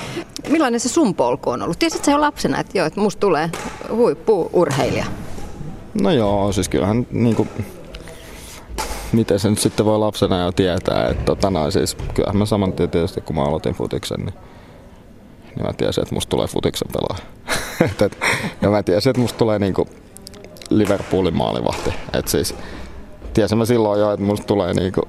millainen 0.49 0.79
se 0.79 0.89
sun 0.89 1.15
polku 1.15 1.49
on 1.49 1.61
ollut? 1.61 1.79
Tiesit 1.79 2.05
sä 2.05 2.11
jo 2.11 2.21
lapsena, 2.21 2.59
että 2.59 2.77
joo, 2.77 2.87
että 2.87 2.99
musta 2.99 3.19
tulee 3.19 3.49
huippu-urheilija? 3.91 5.05
No 6.01 6.11
joo, 6.11 6.51
siis 6.51 6.69
kyllähän 6.69 7.07
niin 7.11 7.35
kuin 7.35 7.49
miten 9.13 9.39
se 9.39 9.49
nyt 9.49 9.59
sitten 9.59 9.85
voi 9.85 9.99
lapsena 9.99 10.43
jo 10.43 10.51
tietää, 10.51 11.07
että 11.07 11.25
tota 11.25 11.49
noin, 11.49 11.71
siis 11.71 11.97
kyllähän 12.13 12.37
mä 12.37 12.45
saman 12.45 12.73
tien 12.73 12.89
tietysti 12.89 13.21
kun 13.21 13.35
mä 13.35 13.43
aloitin 13.43 13.73
futiksen, 13.73 14.19
niin, 14.19 14.33
niin 15.55 15.65
mä 15.65 15.73
tiesin, 15.73 16.01
että 16.01 16.15
musta 16.15 16.29
tulee 16.29 16.47
futiksen 16.47 16.87
pelaaja. 16.93 17.25
ja 18.61 18.69
mä 18.69 18.83
tiesin, 18.83 19.09
että 19.09 19.21
musta 19.21 19.37
tulee 19.37 19.59
niinku 19.59 19.87
Liverpoolin 20.69 21.37
maalivahti. 21.37 21.93
Et 22.13 22.27
siis 22.27 22.55
tiesin 23.33 23.57
mä 23.57 23.65
silloin 23.65 23.99
jo, 23.99 24.13
että 24.13 24.25
musta 24.25 24.47
tulee 24.47 24.73
niinku, 24.73 25.01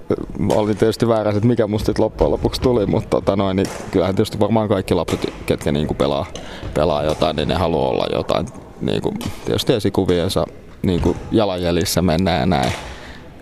olin 0.54 0.76
tietysti 0.76 1.09
väärä, 1.09 1.30
että 1.30 1.47
mikä 1.47 1.66
musta 1.66 1.92
loppujen 1.99 2.30
lopuksi 2.30 2.61
tuli, 2.61 2.87
mutta 2.87 3.09
tota 3.09 3.37
noin, 3.37 3.57
niin 3.57 3.69
kyllähän 3.90 4.14
tietysti 4.14 4.40
varmaan 4.40 4.69
kaikki 4.69 4.95
lapset, 4.95 5.33
ketkä 5.47 5.73
niinku 5.73 5.95
pelaa, 5.95 6.26
pelaa 6.75 7.04
jotain, 7.04 7.37
niin 7.37 7.49
ne 7.49 7.54
haluaa 7.54 7.88
olla 7.88 8.07
jotain 8.12 8.47
niinku, 8.80 9.14
tietysti 9.45 9.73
esikuviensa 9.73 10.47
niinku 10.83 11.16
jalanjäljissä 11.30 12.02
mennään 12.02 12.40
ja 12.40 12.47
näin. 12.47 12.73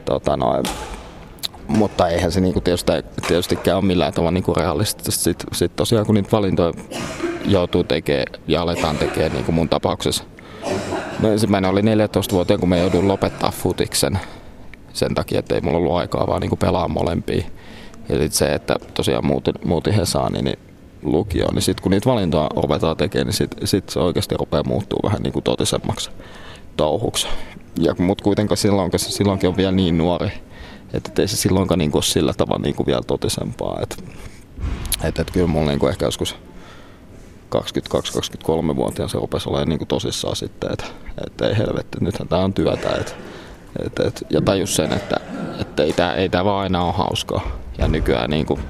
Tota 0.08 0.36
noin, 0.36 0.64
mutta 1.66 2.08
eihän 2.08 2.32
se 2.32 2.40
niinku 2.40 2.60
tietysti, 2.60 2.92
tietystikään 3.26 3.76
ole 3.76 3.84
millään 3.84 4.12
tavalla 4.12 4.30
niinku 4.30 4.54
realistista. 4.54 5.10
Sitten 5.10 5.54
sit 5.54 5.76
tosiaan 5.76 6.06
kun 6.06 6.14
niitä 6.14 6.28
valintoja 6.32 6.72
joutuu 7.44 7.84
tekemään 7.84 8.26
ja 8.46 8.62
aletaan 8.62 8.96
tekemään, 8.96 9.32
niin 9.32 9.44
kuin 9.44 9.54
mun 9.54 9.68
tapauksessa. 9.68 10.24
No 11.20 11.32
ensimmäinen 11.32 11.70
oli 11.70 11.82
14 11.82 12.34
vuoteen, 12.34 12.60
kun 12.60 12.68
me 12.68 12.78
jouduin 12.78 13.08
lopettaa 13.08 13.50
futiksen 13.50 14.18
sen 14.92 15.14
takia, 15.14 15.38
että 15.38 15.54
ei 15.54 15.60
mulla 15.60 15.78
ollut 15.78 15.96
aikaa 15.96 16.26
vaan 16.26 16.40
niin 16.40 16.48
kuin 16.48 16.58
pelaa 16.58 16.88
molempia. 16.88 17.44
Ja 18.08 18.14
sitten 18.14 18.32
se, 18.32 18.54
että 18.54 18.76
tosiaan 18.94 19.26
muutin, 19.26 19.54
muutin 19.64 19.94
Hesaani, 19.94 20.42
niin 20.42 20.58
lukioon, 21.02 21.54
niin 21.54 21.62
sitten 21.62 21.82
kun 21.82 21.90
niitä 21.90 22.10
valintoja 22.10 22.50
ruvetaan 22.56 22.96
tekemään, 22.96 23.26
niin 23.26 23.34
sitten 23.34 23.66
sit 23.66 23.88
se 23.88 23.98
oikeasti 23.98 24.36
rupeaa 24.36 24.64
muuttuu 24.66 25.00
vähän 25.04 25.22
niin 25.22 25.32
kuin 25.32 25.42
totisemmaksi 25.42 26.10
touhuksi. 26.76 27.26
Ja, 27.80 27.94
mutta 27.98 28.24
kuitenkin 28.24 28.56
silloin, 28.56 28.90
kun 28.90 29.00
se 29.00 29.10
silloinkin 29.10 29.48
on 29.48 29.56
vielä 29.56 29.72
niin 29.72 29.98
nuori, 29.98 30.32
että 30.92 31.22
ei 31.22 31.28
se 31.28 31.36
silloinkaan 31.36 31.78
niin 31.78 31.90
kuin 31.90 32.02
sillä 32.02 32.32
tavalla 32.32 32.62
niin 32.62 32.74
kuin 32.74 32.86
vielä 32.86 33.02
totisempaa. 33.06 33.78
Että 33.82 33.96
et, 35.04 35.18
et 35.18 35.30
kyllä 35.30 35.46
mulla 35.46 35.70
niin 35.70 35.78
kuin 35.78 35.90
ehkä 35.90 36.04
joskus 36.04 36.36
22-23-vuotiaan 37.56 39.08
se 39.08 39.18
rupesi 39.18 39.48
olemaan 39.48 39.68
niin 39.68 39.78
kuin 39.78 39.88
tosissaan 39.88 40.36
sitten, 40.36 40.72
että, 40.72 40.84
että 41.26 41.48
ei 41.48 41.58
helvetti, 41.58 41.98
nythän 42.00 42.28
tämä 42.28 42.44
on 42.44 42.52
työtä. 42.52 42.88
Että, 43.00 43.12
että, 43.86 44.08
että, 44.08 44.20
ja 44.30 44.40
tajus 44.40 44.76
sen, 44.76 44.92
että, 44.92 45.16
että 45.60 45.82
ei 45.82 45.92
tämä 45.92 46.14
ei 46.14 46.28
tää 46.28 46.44
vaan 46.44 46.62
aina 46.62 46.82
ole 46.82 46.92
hauskaa. 46.92 47.58
Ja 47.78 47.88
nykyään 47.88 48.30
niin 48.30 48.46
kuin, 48.46 48.60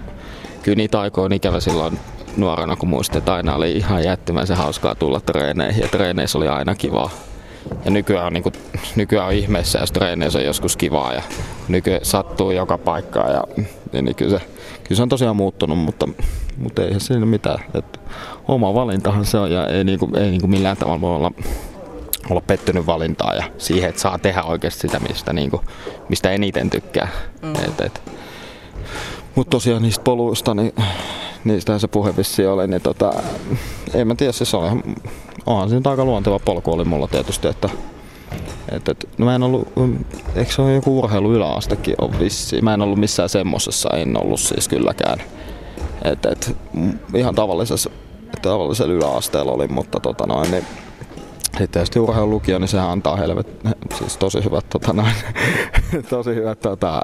kyllä 0.62 0.76
niitä 0.76 1.00
aikoja 1.00 1.24
on 1.24 1.32
ikävä 1.32 1.60
silloin 1.60 1.98
nuorena, 2.36 2.76
kun 2.76 2.88
muistin, 2.88 3.18
että 3.18 3.34
aina 3.34 3.54
oli 3.54 3.72
ihan 3.72 4.04
jättimäisen 4.04 4.56
hauskaa 4.56 4.94
tulla 4.94 5.20
treeneihin 5.20 5.82
ja 5.82 5.88
treeneissä 5.88 6.38
oli 6.38 6.48
aina 6.48 6.74
kivaa. 6.74 7.10
Ja 7.84 7.90
nykyään 7.90 8.26
on, 8.26 8.32
niin 8.32 8.42
kuin, 8.42 8.52
nykyään 8.96 9.26
on 9.26 9.32
ihmeessä, 9.32 9.78
jos 9.78 9.92
treeneissä 9.92 10.38
on 10.38 10.44
joskus 10.44 10.76
kivaa 10.76 11.12
ja 11.12 11.22
nykyään 11.68 12.04
sattuu 12.04 12.50
joka 12.50 12.78
paikkaan. 12.78 13.32
Ja, 13.32 13.44
niin, 13.92 14.04
niin 14.04 14.14
kyllä, 14.14 14.38
se, 14.38 14.44
kyllä 14.84 14.96
se 14.96 15.02
on 15.02 15.08
tosiaan 15.08 15.36
muuttunut, 15.36 15.78
mutta, 15.78 16.08
mutta 16.56 16.82
eihän 16.82 17.00
siinä 17.00 17.26
mitään. 17.26 17.64
Et 17.74 18.00
oma 18.48 18.74
valintahan 18.74 19.24
se 19.24 19.38
on 19.38 19.50
ja 19.50 19.66
ei, 19.66 19.84
niin 19.84 19.98
kuin, 19.98 20.18
ei 20.18 20.30
niin 20.30 20.40
kuin 20.40 20.50
millään 20.50 20.76
tavalla 20.76 21.00
voi 21.00 21.16
olla, 21.16 21.30
olla 22.30 22.40
pettynyt 22.46 22.86
valintaa 22.86 23.34
ja 23.34 23.44
siihen, 23.58 23.88
että 23.88 24.00
saa 24.00 24.18
tehdä 24.18 24.42
oikeasti 24.42 24.80
sitä, 24.80 24.98
mistä, 24.98 25.32
niin 25.32 25.50
kuin, 25.50 25.62
mistä 26.08 26.30
eniten 26.30 26.70
tykkää. 26.70 27.08
Mm. 27.42 27.54
Et, 27.54 27.80
et. 27.80 28.02
Mutta 29.34 29.50
tosiaan 29.50 29.82
niistä 29.82 30.04
poluista, 30.04 30.54
niin 30.54 30.72
niistähän 31.44 31.80
se 31.80 31.88
puhe 31.88 32.14
oli, 32.52 32.66
niin 32.66 32.82
tota, 32.82 33.12
ei 33.94 34.04
mä 34.04 34.14
tiedä, 34.14 34.32
siis 34.32 34.54
on, 34.54 34.82
onhan 35.48 35.68
se 35.68 35.74
nyt 35.74 35.86
aika 35.86 36.04
luonteva 36.04 36.38
polku 36.38 36.72
oli 36.72 36.84
mulla 36.84 37.08
tietysti, 37.08 37.48
että 37.48 37.68
et, 38.72 38.88
et, 38.88 39.08
no 39.18 39.24
mä 39.24 39.34
en 39.34 39.42
ollut, 39.42 39.68
eikö 40.34 40.52
se 40.52 40.62
ole 40.62 40.74
joku 40.74 40.98
urheilu 40.98 41.32
yläastekin 41.32 41.94
on 42.00 42.18
vissi? 42.18 42.62
Mä 42.62 42.74
en 42.74 42.82
ollut 42.82 42.98
missään 42.98 43.28
semmosessa, 43.28 43.88
en 43.96 44.16
ollut 44.22 44.40
siis 44.40 44.68
kylläkään. 44.68 45.18
Et, 46.04 46.26
et, 46.26 46.56
ihan 47.14 47.34
tavallisessa, 47.34 47.90
tavallisella 48.42 48.92
yläasteella 48.92 49.52
oli, 49.52 49.68
mutta 49.68 50.00
tota 50.00 50.26
noin, 50.26 50.50
niin 50.50 50.64
sitten 51.42 51.68
tietysti 51.68 51.98
urheilulukio, 51.98 52.58
niin 52.58 52.68
sehän 52.68 52.90
antaa 52.90 53.16
helvet, 53.16 53.64
siis 53.98 54.16
tosi 54.16 54.44
hyvät, 54.44 54.68
tota 54.68 54.92
noin, 54.92 55.14
tosi 56.10 56.34
hyvät 56.34 56.60
tota, 56.60 57.02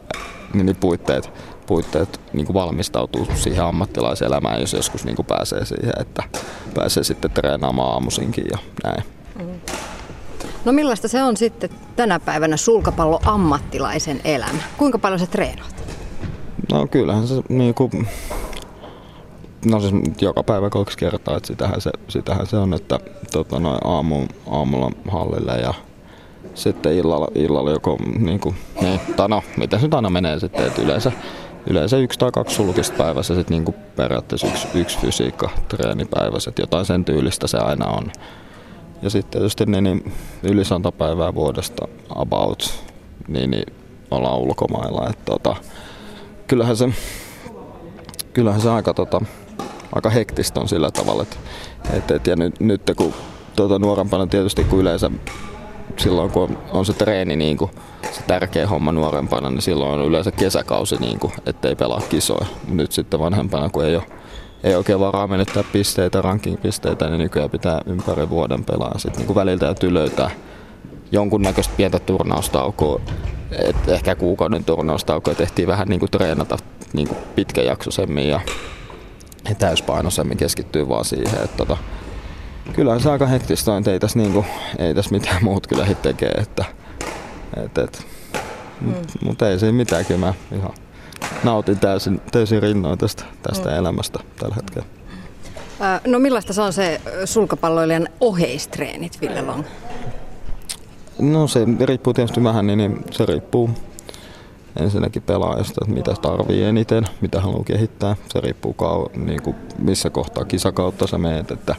niin, 0.54 0.66
niin 0.66 0.76
puitteet, 0.76 1.30
puitteet 1.66 2.20
niin 2.32 2.46
kuin 2.46 2.54
valmistautuu 2.54 3.26
siihen 3.34 3.64
ammattilaiselämään, 3.64 4.60
jos 4.60 4.72
joskus 4.72 5.04
niin 5.04 5.16
kuin 5.16 5.26
pääsee 5.26 5.64
siihen, 5.64 5.92
että 6.00 6.22
pääsee 6.74 7.04
sitten 7.04 7.30
treenaamaan 7.30 7.92
aamuisinkin 7.92 8.44
ja 8.52 8.58
näin. 8.84 9.04
No 10.64 10.72
millaista 10.72 11.08
se 11.08 11.22
on 11.22 11.36
sitten 11.36 11.70
tänä 11.96 12.20
päivänä 12.20 12.56
sulkapallo 12.56 13.20
ammattilaisen 13.24 14.20
elämä? 14.24 14.62
Kuinka 14.76 14.98
paljon 14.98 15.18
se 15.20 15.26
treenaat? 15.26 15.84
No 16.72 16.86
kyllähän 16.86 17.28
se 17.28 17.34
niin 17.48 17.74
kuin, 17.74 18.08
no 19.64 19.80
siis 19.80 19.92
joka 20.20 20.42
päivä 20.42 20.70
kaksi 20.70 20.98
kertaa, 20.98 21.36
että 21.36 21.46
sitähän 21.46 21.80
se, 21.80 21.90
sitähän 22.08 22.46
se 22.46 22.56
on, 22.56 22.74
että 22.74 23.00
tota, 23.32 23.60
noin 23.60 23.78
aamu, 23.84 24.26
aamulla 24.50 24.90
hallille 25.10 25.52
ja 25.52 25.74
sitten 26.54 26.92
illalla, 26.92 27.28
illalla 27.34 27.70
joko 27.70 27.96
niin 28.18 28.40
kuin, 28.40 28.54
niin, 28.80 29.00
tai 29.16 29.28
no, 29.28 29.42
miten 29.56 29.80
se 29.80 29.86
nyt 29.86 29.94
aina 29.94 30.10
menee 30.10 30.40
sitten, 30.40 30.66
että 30.66 30.82
yleensä, 30.82 31.12
yleensä 31.66 31.96
yksi 31.96 32.18
tai 32.18 32.32
kaksi 32.32 32.56
sulkista 32.56 32.96
päivässä 32.96 33.34
sitten 33.34 33.54
niin 33.54 33.64
kuin 33.64 33.76
periaatteessa 33.96 34.46
yksi, 34.46 34.68
yksi 34.74 34.98
fysiikka 34.98 35.50
treenipäivässä, 35.68 36.50
että 36.50 36.62
jotain 36.62 36.86
sen 36.86 37.04
tyylistä 37.04 37.46
se 37.46 37.58
aina 37.58 37.86
on. 37.86 38.12
Ja 39.02 39.10
sitten 39.10 39.30
tietysti 39.30 39.66
niin, 39.66 39.84
niin 39.84 40.12
yli 40.42 40.64
sata 40.64 40.92
päivää 40.92 41.34
vuodesta 41.34 41.88
about, 42.14 42.84
niin, 43.28 43.50
niin 43.50 43.74
ollaan 44.10 44.38
ulkomailla. 44.38 45.08
Että, 45.10 45.24
tota, 45.24 45.56
kyllähän 46.46 46.76
se, 46.76 46.88
kyllähän 48.32 48.60
se 48.60 48.70
aika, 48.70 48.94
tota, 48.94 49.20
aika 49.92 50.10
hektistä 50.10 50.60
on 50.60 50.68
sillä 50.68 50.90
tavalla, 50.90 51.22
että, 51.22 51.36
et, 51.92 52.10
et, 52.10 52.26
ja 52.26 52.36
nyt, 52.36 52.60
nyt 52.60 52.82
kun 52.96 53.14
tota, 53.56 53.78
nuorempana 53.78 54.26
tietysti 54.26 54.64
kun 54.64 54.80
yleensä 54.80 55.10
silloin 55.96 56.30
kun 56.30 56.58
on, 56.72 56.86
se 56.86 56.92
treeni 56.92 57.36
niin 57.36 57.56
kuin, 57.56 57.70
se 58.12 58.22
tärkeä 58.26 58.68
homma 58.68 58.92
nuorempana, 58.92 59.50
niin 59.50 59.62
silloin 59.62 60.00
on 60.00 60.06
yleensä 60.06 60.30
kesäkausi, 60.30 60.96
niin 60.96 61.18
kuin, 61.18 61.32
ettei 61.46 61.74
pelaa 61.74 62.00
kisoja. 62.08 62.46
Nyt 62.68 62.92
sitten 62.92 63.20
vanhempana, 63.20 63.68
kun 63.68 63.84
ei 63.84 63.96
ole 63.96 64.04
ei 64.64 64.74
oikein 64.74 65.00
varaa 65.00 65.26
menettää 65.26 65.64
pisteitä, 65.72 66.22
ranking-pisteitä, 66.22 67.08
niin 67.08 67.18
nykyään 67.18 67.50
pitää 67.50 67.80
ympäri 67.86 68.30
vuoden 68.30 68.64
pelaa. 68.64 68.98
Sitten 68.98 69.18
niin 69.18 69.26
kuin 69.26 69.34
välillä 69.34 69.58
täytyy 69.58 69.94
löytää 69.94 70.30
jonkunnäköistä 71.12 71.74
pientä 71.76 71.98
turnaustaukoa, 71.98 73.00
et 73.50 73.88
ehkä 73.88 74.14
kuukauden 74.14 74.64
turnaustaukoa 74.64 75.34
tehtiin 75.34 75.68
vähän 75.68 75.88
niin 75.88 76.00
kuin 76.00 76.10
treenata 76.10 76.56
niin 76.92 77.08
kuin 77.08 77.18
pitkäjaksoisemmin 77.34 78.28
ja 78.28 78.40
täyspainoisemmin 79.58 80.36
keskittyy 80.38 80.88
vaan 80.88 81.04
siihen, 81.04 81.44
että 81.44 81.56
tota, 81.56 81.76
kyllähän 82.72 83.00
se 83.00 83.10
aika 83.10 83.26
hektistä 83.26 83.72
on, 83.72 83.88
ei 83.88 84.00
tässä, 84.00 84.18
niinku, 84.18 84.44
ei 84.78 84.94
tässä 84.94 85.10
mitään 85.10 85.44
muut 85.44 85.66
kyllä 85.66 85.86
tekee, 86.02 86.30
että 86.30 86.64
et, 87.64 87.78
et, 87.78 88.06
mm. 88.80 88.94
mutta 89.24 89.50
ei 89.50 89.58
se 89.58 89.72
mitään, 89.72 90.04
kyllä 90.04 90.20
mä 90.20 90.34
ihan 90.56 90.72
nautin 91.44 91.78
täysin, 91.78 92.20
täysin 92.32 92.62
rinnoin 92.62 92.98
tästä, 92.98 93.24
tästä 93.42 93.68
mm. 93.68 93.76
elämästä 93.76 94.18
tällä 94.38 94.54
hetkellä. 94.54 94.86
No 96.06 96.18
millaista 96.18 96.52
se 96.52 96.62
on 96.62 96.72
se 96.72 97.00
sulkapalloilijan 97.24 98.08
oheistreenit, 98.20 99.20
Ville 99.20 99.42
Long? 99.42 99.64
No 101.18 101.48
se 101.48 101.66
riippuu 101.80 102.14
tietysti 102.14 102.44
vähän, 102.44 102.66
niin, 102.66 102.78
niin 102.78 103.04
se 103.10 103.26
riippuu 103.26 103.70
ensinnäkin 104.80 105.22
pelaajasta, 105.22 105.80
että 105.82 105.94
mitä 105.94 106.14
tarvii 106.22 106.64
eniten, 106.64 107.04
mitä 107.20 107.40
haluaa 107.40 107.64
kehittää. 107.64 108.16
Se 108.28 108.40
riippuu 108.40 108.76
kau- 108.82 109.18
niin 109.18 109.42
kuin 109.42 109.56
missä 109.78 110.10
kohtaa 110.10 110.44
kisakautta 110.44 111.06
sä 111.06 111.18
meet, 111.18 111.50
että, 111.50 111.74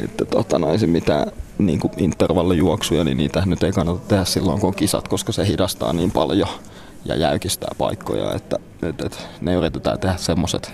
että 0.00 0.24
tota, 0.24 0.58
no, 0.58 0.78
se 0.78 0.86
mitään 0.86 1.32
niin 1.58 1.80
kuin 1.80 1.92
intervallijuoksuja, 1.96 3.04
niin 3.04 3.16
niitä 3.16 3.42
nyt 3.46 3.62
ei 3.62 3.72
kannata 3.72 4.00
tehdä 4.08 4.24
silloin, 4.24 4.60
kun 4.60 4.68
on 4.68 4.74
kisat, 4.74 5.08
koska 5.08 5.32
se 5.32 5.46
hidastaa 5.46 5.92
niin 5.92 6.10
paljon 6.10 6.48
ja 7.04 7.16
jäykistää 7.16 7.74
paikkoja, 7.78 8.34
että, 8.34 8.56
että, 8.82 9.06
että 9.06 9.18
ne 9.40 9.54
yritetään 9.54 10.00
tehdä 10.00 10.16
semmoiset 10.16 10.72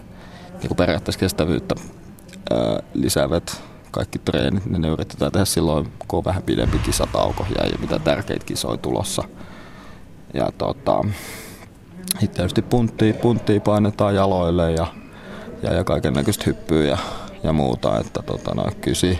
niin 0.63 0.77
periaatteessa 0.77 1.21
kestävyyttä 1.21 1.75
ää, 2.51 2.83
lisäävät 2.95 3.63
kaikki 3.91 4.19
treenit, 4.19 4.67
niin 4.67 4.83
ne 4.83 4.89
yritetään 4.89 5.33
tehdä 5.33 5.45
silloin, 5.45 5.93
kun 6.09 6.19
on 6.19 6.25
vähän 6.25 6.43
pidempi 6.43 6.79
kisatauko 6.79 7.47
ja 7.59 7.65
ei 7.65 7.73
mitä 7.81 7.99
tärkeitä 7.99 8.47
kisoja 8.47 8.77
tulossa. 8.77 9.23
Ja 10.35 10.53
tota, 10.59 11.05
sitten 12.09 12.37
tietysti 12.37 12.63
punttia, 12.63 13.15
punttia 13.15 13.61
painetaan 13.61 14.15
jaloille 14.15 14.73
ja, 14.73 14.87
ja, 15.63 15.75
ja 15.75 15.85
kaiken 15.85 16.13
näköistä 16.13 16.45
hyppyä 16.47 16.85
ja, 16.85 16.99
ja 17.43 17.53
muuta. 17.53 17.99
Että 17.99 18.23
tota, 18.23 18.55
no, 18.55 18.65
kysi, 18.81 19.19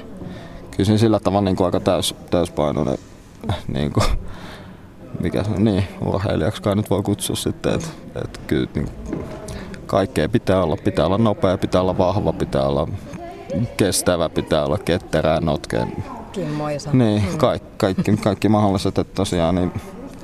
kysin 0.77 0.99
sillä 0.99 1.21
tavalla 1.21 1.45
niin 1.45 1.57
kuin 1.57 1.65
aika 1.65 1.81
täys, 1.81 2.15
täyspainoinen 2.31 2.99
niin 3.69 3.93
kuin, 3.93 4.07
mikä 5.21 5.45
se 5.45 5.51
on, 5.51 5.65
niin, 5.65 5.85
urheilijaksi 6.07 6.63
kai 6.63 6.77
nyt 6.77 6.91
voi 6.91 7.03
kutsua 7.03 7.37
sitten, 7.37 7.75
että 7.75 7.89
et 8.25 8.41
kyllä 8.47 8.69
niin, 8.75 8.89
kaikkea 9.87 10.29
pitää 10.29 10.63
olla. 10.63 10.77
Pitää 10.77 11.07
olla 11.07 11.19
nopea, 11.19 11.59
pitää 11.59 11.81
olla 11.81 11.99
vahva, 11.99 12.33
pitää 12.33 12.67
olla 12.67 12.89
kestävä, 13.77 14.29
pitää 14.29 14.65
olla 14.65 14.79
ketterää, 14.79 15.41
notkeen. 15.41 16.05
Niin, 16.93 17.23
mm. 17.31 17.39
kaikki, 17.39 17.69
kaikki, 17.77 18.17
kaikki 18.17 18.49
mahdolliset, 18.49 18.99
että 18.99 19.15
tosiaan 19.15 19.55
niin 19.55 19.73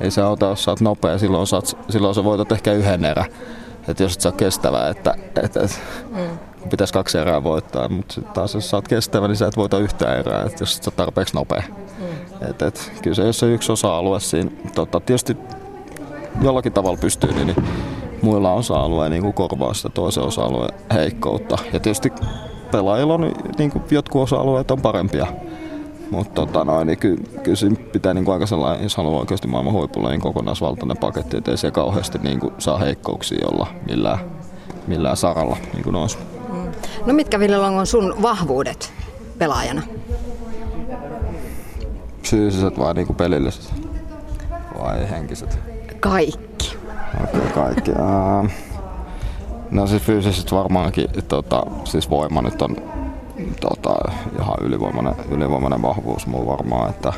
ei 0.01 0.11
se 0.11 0.23
auta, 0.23 0.47
jos 0.47 0.65
sä 0.65 0.71
oot 0.71 0.81
nopea, 0.81 1.19
silloin, 1.19 1.47
saat, 1.47 1.79
silloin 1.89 2.15
sä 2.15 2.25
voitat 2.25 2.53
ehkä 2.53 2.73
yhden 2.73 3.05
erä. 3.05 3.25
Että 3.89 4.03
jos 4.03 4.15
et 4.15 4.21
sä 4.21 4.29
oot 4.29 4.37
kestävä, 4.37 4.89
että, 4.89 5.15
että, 5.19 5.41
että 5.41 5.69
mm. 6.11 6.39
Pitäisi 6.69 6.93
kaksi 6.93 7.19
erää 7.19 7.45
voittaa, 7.45 7.89
mutta 7.89 8.15
sitten 8.15 8.35
taas 8.35 8.55
jos 8.55 8.71
sä 8.71 8.77
oot 8.77 8.89
kestävä, 8.89 9.29
niin 9.29 9.37
sä 9.37 9.47
et 9.47 9.57
voita 9.57 9.79
yhtään 9.79 10.19
erää, 10.19 10.43
että 10.43 10.63
jos 10.63 10.77
sä 10.77 10.83
oot 10.87 10.97
tarpeeksi 10.97 11.35
nopea. 11.35 11.63
Mm. 11.99 12.49
Et, 12.51 12.63
et, 12.63 12.93
kyllä 13.03 13.15
se, 13.15 13.27
jos 13.27 13.39
se 13.39 13.47
yksi 13.47 13.73
osa-alue 13.73 14.21
siinä, 14.21 14.51
tota, 14.75 15.01
tietysti 15.01 15.37
jollakin 16.43 16.73
tavalla 16.73 16.99
pystyy, 17.01 17.33
niin, 17.33 17.47
niin 17.47 17.65
muilla 18.23 18.53
osa-alueilla 18.53 19.09
niin 19.09 19.33
korvaa 19.33 19.75
sitä 19.75 19.89
toisen 19.89 20.25
osa-alueen 20.25 20.75
heikkoutta. 20.95 21.59
Ja 21.73 21.81
tietysti 21.81 22.13
pelaajilla 22.71 23.15
on 23.15 23.33
niin 23.59 23.71
kuin 23.71 23.85
jotkut 23.91 24.23
osa-alueet 24.23 24.71
on 24.71 24.81
parempia. 24.81 25.27
Mutta 26.11 26.35
tota 26.35 26.65
noin, 26.65 26.87
niin 26.87 26.99
ky, 26.99 27.17
kyllä 27.43 27.57
siinä 27.57 27.77
pitää 27.93 28.15
niin 28.15 28.25
kuin 28.25 28.33
aika 28.33 28.47
sellainen, 28.47 28.83
jos 28.83 28.97
haluaa 28.97 29.21
oikeasti 29.21 29.49
maailman 29.49 29.73
huipulla, 29.73 30.09
niin 30.09 30.21
kokonaisvaltainen 30.21 30.97
paketti, 30.97 31.37
ettei 31.37 31.57
se 31.57 31.71
kauheasti 31.71 32.19
niin 32.19 32.41
kuin 32.41 32.55
saa 32.59 32.79
heikkouksia 32.79 33.47
olla 33.53 33.67
millään, 33.89 34.19
millään 34.87 35.17
saralla 35.17 35.57
niin 35.73 35.83
kuin 35.83 35.93
noissa. 35.93 36.19
No 37.07 37.13
mitkä 37.13 37.39
Ville 37.39 37.59
Long 37.59 37.79
on 37.79 37.87
sun 37.87 38.23
vahvuudet 38.23 38.93
pelaajana? 39.39 39.83
Fyysiset 42.23 42.79
vai 42.79 42.95
niin 42.95 43.07
kuin 43.07 43.17
pelilliset? 43.17 43.75
Vai 44.79 45.11
henkiset? 45.11 45.59
Kaikki. 46.01 46.77
Okei, 47.23 47.41
okay, 47.41 47.51
kaikki. 47.51 47.91
Uh, 47.91 48.51
no 49.71 49.87
siis 49.87 50.03
fyysisesti 50.03 50.55
varmaankin, 50.55 51.09
tota, 51.29 51.63
siis 51.85 52.11
voima 52.11 52.43
nyt 52.43 52.63
on 52.63 52.77
tota, 53.61 53.95
ihan 54.39 54.57
ylivoimainen, 54.61 55.15
ylivoimainen 55.31 55.83
vahvuus 55.83 56.27
mulla 56.27 56.53
varmaan, 56.53 56.91
että, 56.91 57.13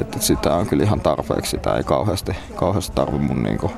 että 0.00 0.18
sitä 0.18 0.54
on 0.54 0.66
kyllä 0.66 0.84
ihan 0.84 1.00
tarpeeksi. 1.00 1.50
Sitä 1.50 1.74
ei 1.74 1.84
kauheasti, 1.84 2.36
kauheasti 2.54 2.92
tarvi 2.94 3.18
mun 3.18 3.42
niinku 3.42 3.70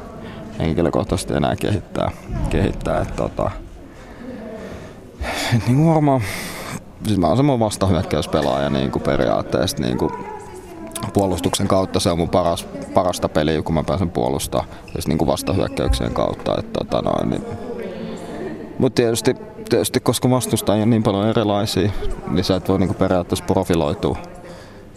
henkilökohtaisesti 0.58 1.34
enää 1.34 1.56
kehittää. 1.56 2.10
kehittää 2.50 3.00
että, 3.00 3.14
tota, 3.14 3.50
et, 5.56 5.66
niinku 5.66 5.88
varmaan, 5.88 6.22
siis 7.06 7.18
mä 7.18 7.26
oon 7.26 7.36
semmoinen 7.36 7.64
vastahyökkäyspelaaja 7.64 8.70
niinku 8.70 8.98
periaatteessa 8.98 9.76
niinku, 9.80 10.12
puolustuksen 11.14 11.68
kautta 11.68 12.00
se 12.00 12.10
on 12.10 12.18
mun 12.18 12.28
paras, 12.28 12.66
parasta 12.94 13.28
peliä, 13.28 13.62
kun 13.62 13.74
mä 13.74 13.84
pääsen 13.84 14.10
puolustamaan 14.10 14.68
siis 14.92 15.08
niin 15.08 15.18
kuin 15.18 15.28
vastahyökkäyksien 15.28 16.14
kautta. 16.14 16.58
Että, 16.58 16.84
tota 16.84 17.02
noin, 17.02 17.30
niin. 17.30 17.44
Mutta 18.78 18.96
tietysti, 18.96 19.36
tietysti, 19.70 20.00
koska 20.00 20.30
vastustajia 20.30 20.82
on 20.82 20.90
niin 20.90 21.02
paljon 21.02 21.28
erilaisia, 21.28 21.90
niin 22.30 22.44
sä 22.44 22.56
et 22.56 22.68
voi 22.68 22.78
niin 22.78 22.88
kuin 22.88 22.98
periaatteessa 22.98 23.44
profiloitua 23.44 24.18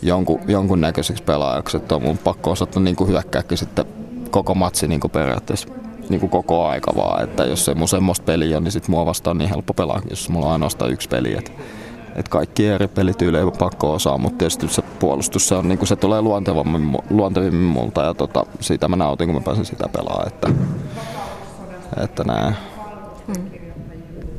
jonkun, 0.02 0.40
jonkun 0.48 0.82
näköiseksi 0.82 1.24
pelaajaksi. 1.24 1.78
Että 1.78 1.96
on 1.96 2.04
mun 2.04 2.18
pakko 2.18 2.52
osata 2.52 2.80
niin 2.80 2.96
kuin 2.96 3.10
hyökkääkin 3.10 3.58
sitten 3.58 3.86
koko 4.30 4.56
matsi 4.56 4.88
niin 4.88 5.00
kuin 5.00 5.12
periaatteessa 5.12 5.68
niin 6.10 6.20
kuin 6.20 6.30
koko 6.30 6.66
aika 6.66 6.92
vaan. 6.96 7.24
Että 7.24 7.46
jos 7.46 7.66
se 7.66 7.74
mun 7.74 7.88
semmoista 7.88 8.26
peliä 8.26 8.58
on, 8.58 8.64
niin 8.64 8.72
sit 8.72 8.88
mua 8.88 9.06
vastaan 9.06 9.38
niin 9.38 9.50
helppo 9.50 9.74
pelaa, 9.74 10.02
jos 10.10 10.30
mulla 10.30 10.46
on 10.46 10.52
ainoastaan 10.52 10.92
yksi 10.92 11.10
peli. 11.10 11.34
Että 11.38 11.52
että 12.16 12.32
kaikki 12.32 12.68
eri 12.68 12.88
pelityylejä 12.88 13.46
pakko 13.60 13.94
osaa, 13.94 14.18
mutta 14.18 14.38
tietysti 14.38 14.68
se 14.68 14.82
puolustus 14.82 15.48
se, 15.48 15.56
on, 15.56 15.68
niin 15.68 15.78
kuin 15.78 15.88
se 15.88 15.96
tulee 15.96 16.22
luontevammin, 16.22 16.98
luontevimmin 17.10 17.64
multa 17.64 18.02
ja 18.02 18.14
tota, 18.14 18.46
siitä 18.60 18.88
mä 18.88 18.96
nautin, 18.96 19.28
kun 19.28 19.36
mä 19.36 19.42
pääsen 19.42 19.66
sitä 19.66 19.90
pelaamaan. 19.90 20.28
Että, 20.28 20.50
että 22.04 22.24
näin. 22.24 22.56
Hmm. 23.28 23.50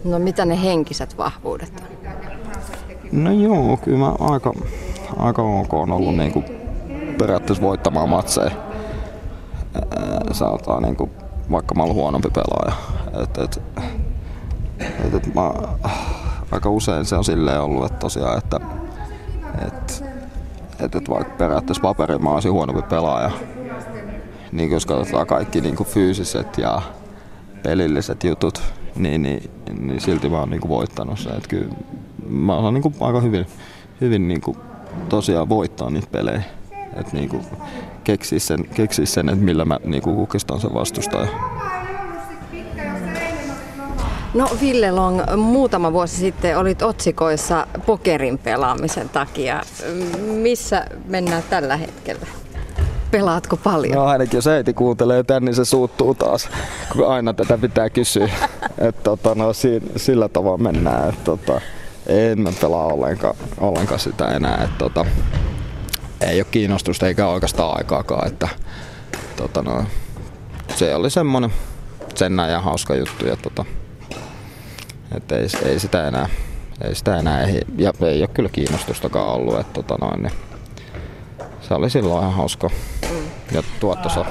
No 0.04 0.18
mitä 0.18 0.44
ne 0.44 0.62
henkiset 0.62 1.18
vahvuudet 1.18 1.72
on? 1.80 1.96
No 3.12 3.32
joo, 3.32 3.76
kyllä 3.76 3.98
mä 3.98 4.12
aika, 4.20 4.52
aika 5.16 5.42
ok 5.42 5.74
on 5.74 5.92
ollut 5.92 6.16
niin 6.16 6.32
kuin 6.32 6.44
periaatteessa 7.18 7.64
voittamaan 7.64 8.08
matseja. 8.08 8.50
Sanotaan 10.32 10.82
niin 10.82 10.96
kuin, 10.96 11.10
vaikka 11.50 11.74
mä 11.74 11.82
olen 11.82 11.94
huonompi 11.94 12.28
pelaaja. 12.30 12.76
Et, 13.22 13.38
et, 13.38 13.62
et, 15.04 15.14
et 15.14 15.34
mä, 15.34 15.52
aika 16.52 16.70
usein 16.70 17.04
se 17.04 17.16
on 17.16 17.24
silleen 17.24 17.60
ollut, 17.60 17.86
että 17.86 17.98
tosiaan, 17.98 18.38
että, 18.38 18.60
että, 19.66 19.92
että, 20.80 20.98
että 20.98 21.10
vaikka 21.10 21.34
periaatteessa 21.38 21.82
paperin 21.82 22.24
mä 22.24 22.30
olisin 22.30 22.52
huonompi 22.52 22.82
pelaaja, 22.82 23.30
niin 24.52 24.70
jos 24.70 24.86
katsotaan 24.86 25.26
kaikki 25.26 25.60
niin 25.60 25.76
kuin 25.76 25.86
fyysiset 25.86 26.58
ja 26.58 26.82
pelilliset 27.62 28.24
jutut, 28.24 28.62
niin, 28.96 29.22
niin, 29.22 29.50
niin 29.80 30.00
silti 30.00 30.28
mä 30.28 30.38
oon 30.38 30.50
niin 30.50 30.60
kuin 30.60 30.68
voittanut 30.68 31.18
sen. 31.18 31.36
Että 31.36 31.48
kyllä 31.48 31.74
mä 32.28 32.54
oon 32.54 32.74
niin 32.74 32.82
kuin 32.82 32.94
aika 33.00 33.20
hyvin, 33.20 33.46
hyvin 34.00 34.28
niin 34.28 34.40
kuin 34.40 34.56
tosiaan 35.08 35.48
voittaa 35.48 35.90
niitä 35.90 36.08
pelejä. 36.12 36.42
Että 36.96 37.12
niin 37.16 37.28
kuin 37.28 37.42
keksiä 38.06 38.38
sen, 38.38 38.68
keksiä 38.74 39.06
sen, 39.06 39.28
että 39.28 39.44
millä 39.44 39.64
mä 39.64 39.78
niin 39.84 40.02
kuin 40.02 40.16
kukistan 40.16 40.60
sen 40.60 40.74
vastustajan. 40.74 41.28
No 44.34 44.48
Ville 44.60 44.90
Long, 44.90 45.20
muutama 45.36 45.92
vuosi 45.92 46.16
sitten 46.16 46.58
olit 46.58 46.82
otsikoissa 46.82 47.66
pokerin 47.86 48.38
pelaamisen 48.38 49.08
takia. 49.08 49.62
Missä 50.26 50.86
mennään 51.06 51.42
tällä 51.50 51.76
hetkellä? 51.76 52.26
Pelaatko 53.10 53.56
paljon? 53.56 53.94
No 53.94 54.04
ainakin 54.04 54.38
jos 54.38 54.46
äiti 54.46 54.74
kuuntelee 54.74 55.22
tän, 55.22 55.44
niin 55.44 55.54
se 55.54 55.64
suuttuu 55.64 56.14
taas, 56.14 56.48
kun 56.92 57.08
aina 57.08 57.34
tätä 57.34 57.58
pitää 57.58 57.90
kysyä. 57.90 58.28
että 58.78 59.02
tota, 59.02 59.34
no, 59.34 59.52
siinä, 59.52 59.86
sillä 59.96 60.28
tavalla 60.28 60.58
mennään. 60.58 61.08
että 61.08 61.24
tota, 61.24 61.60
en 62.06 62.40
mä 62.40 62.52
pelaa 62.60 62.86
ollenkaan, 62.86 63.34
ollenkaan 63.60 64.00
sitä 64.00 64.28
enää. 64.28 64.64
että 64.64 64.78
tota, 64.78 65.06
ei 66.20 66.40
ole 66.40 66.46
kiinnostusta 66.50 67.06
eikä 67.06 67.26
oikeastaan 67.26 67.76
aikaakaan. 67.78 68.28
Että, 68.28 68.48
tota, 69.36 69.62
no, 69.62 69.84
se 70.76 70.94
oli 70.94 71.10
semmonen 71.10 71.52
sen 72.14 72.32
ja 72.50 72.60
hauska 72.60 72.94
juttu. 72.94 73.26
Ja, 73.26 73.36
tota, 73.36 73.64
että 75.16 75.36
ei, 75.36 75.46
ei, 75.64 75.80
sitä 75.80 76.08
enää, 76.08 76.28
ei 76.84 76.94
sitä 76.94 77.16
enää, 77.16 77.44
ei, 77.44 77.60
ja 77.78 77.92
ei 78.00 78.20
ole 78.20 78.28
kyllä 78.28 78.48
kiinnostustakaan 78.48 79.28
ollut, 79.28 79.60
että 79.60 79.72
tota 79.72 79.96
noin, 80.00 80.22
niin 80.22 80.32
se 81.60 81.74
oli 81.74 81.90
silloin 81.90 82.20
ihan 82.20 82.34
hauska 82.34 82.70
ja 83.52 83.62
tuottosa. 83.80 84.24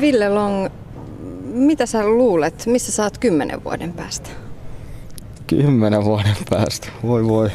Ville 0.00 0.28
Long, 0.28 0.68
mitä 1.44 1.86
sä 1.86 2.06
luulet, 2.06 2.66
missä 2.66 2.92
sä 2.92 3.02
oot 3.02 3.18
kymmenen 3.18 3.64
vuoden 3.64 3.92
päästä? 3.92 4.30
Kymmenen 5.46 6.04
vuoden 6.04 6.36
päästä, 6.50 6.88
voi 7.02 7.28
voi. 7.28 7.50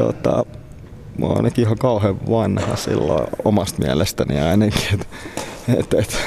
Tota, 0.00 0.44
mä 1.18 1.26
oon 1.26 1.36
ainakin 1.36 1.64
ihan 1.64 1.78
kauhean 1.78 2.30
vanha 2.30 2.76
silloin 2.76 3.26
omasta 3.44 3.82
mielestäni 3.82 4.40
ainakin. 4.40 5.00
Et, 5.00 5.08
et, 5.78 5.94
et, 5.94 6.18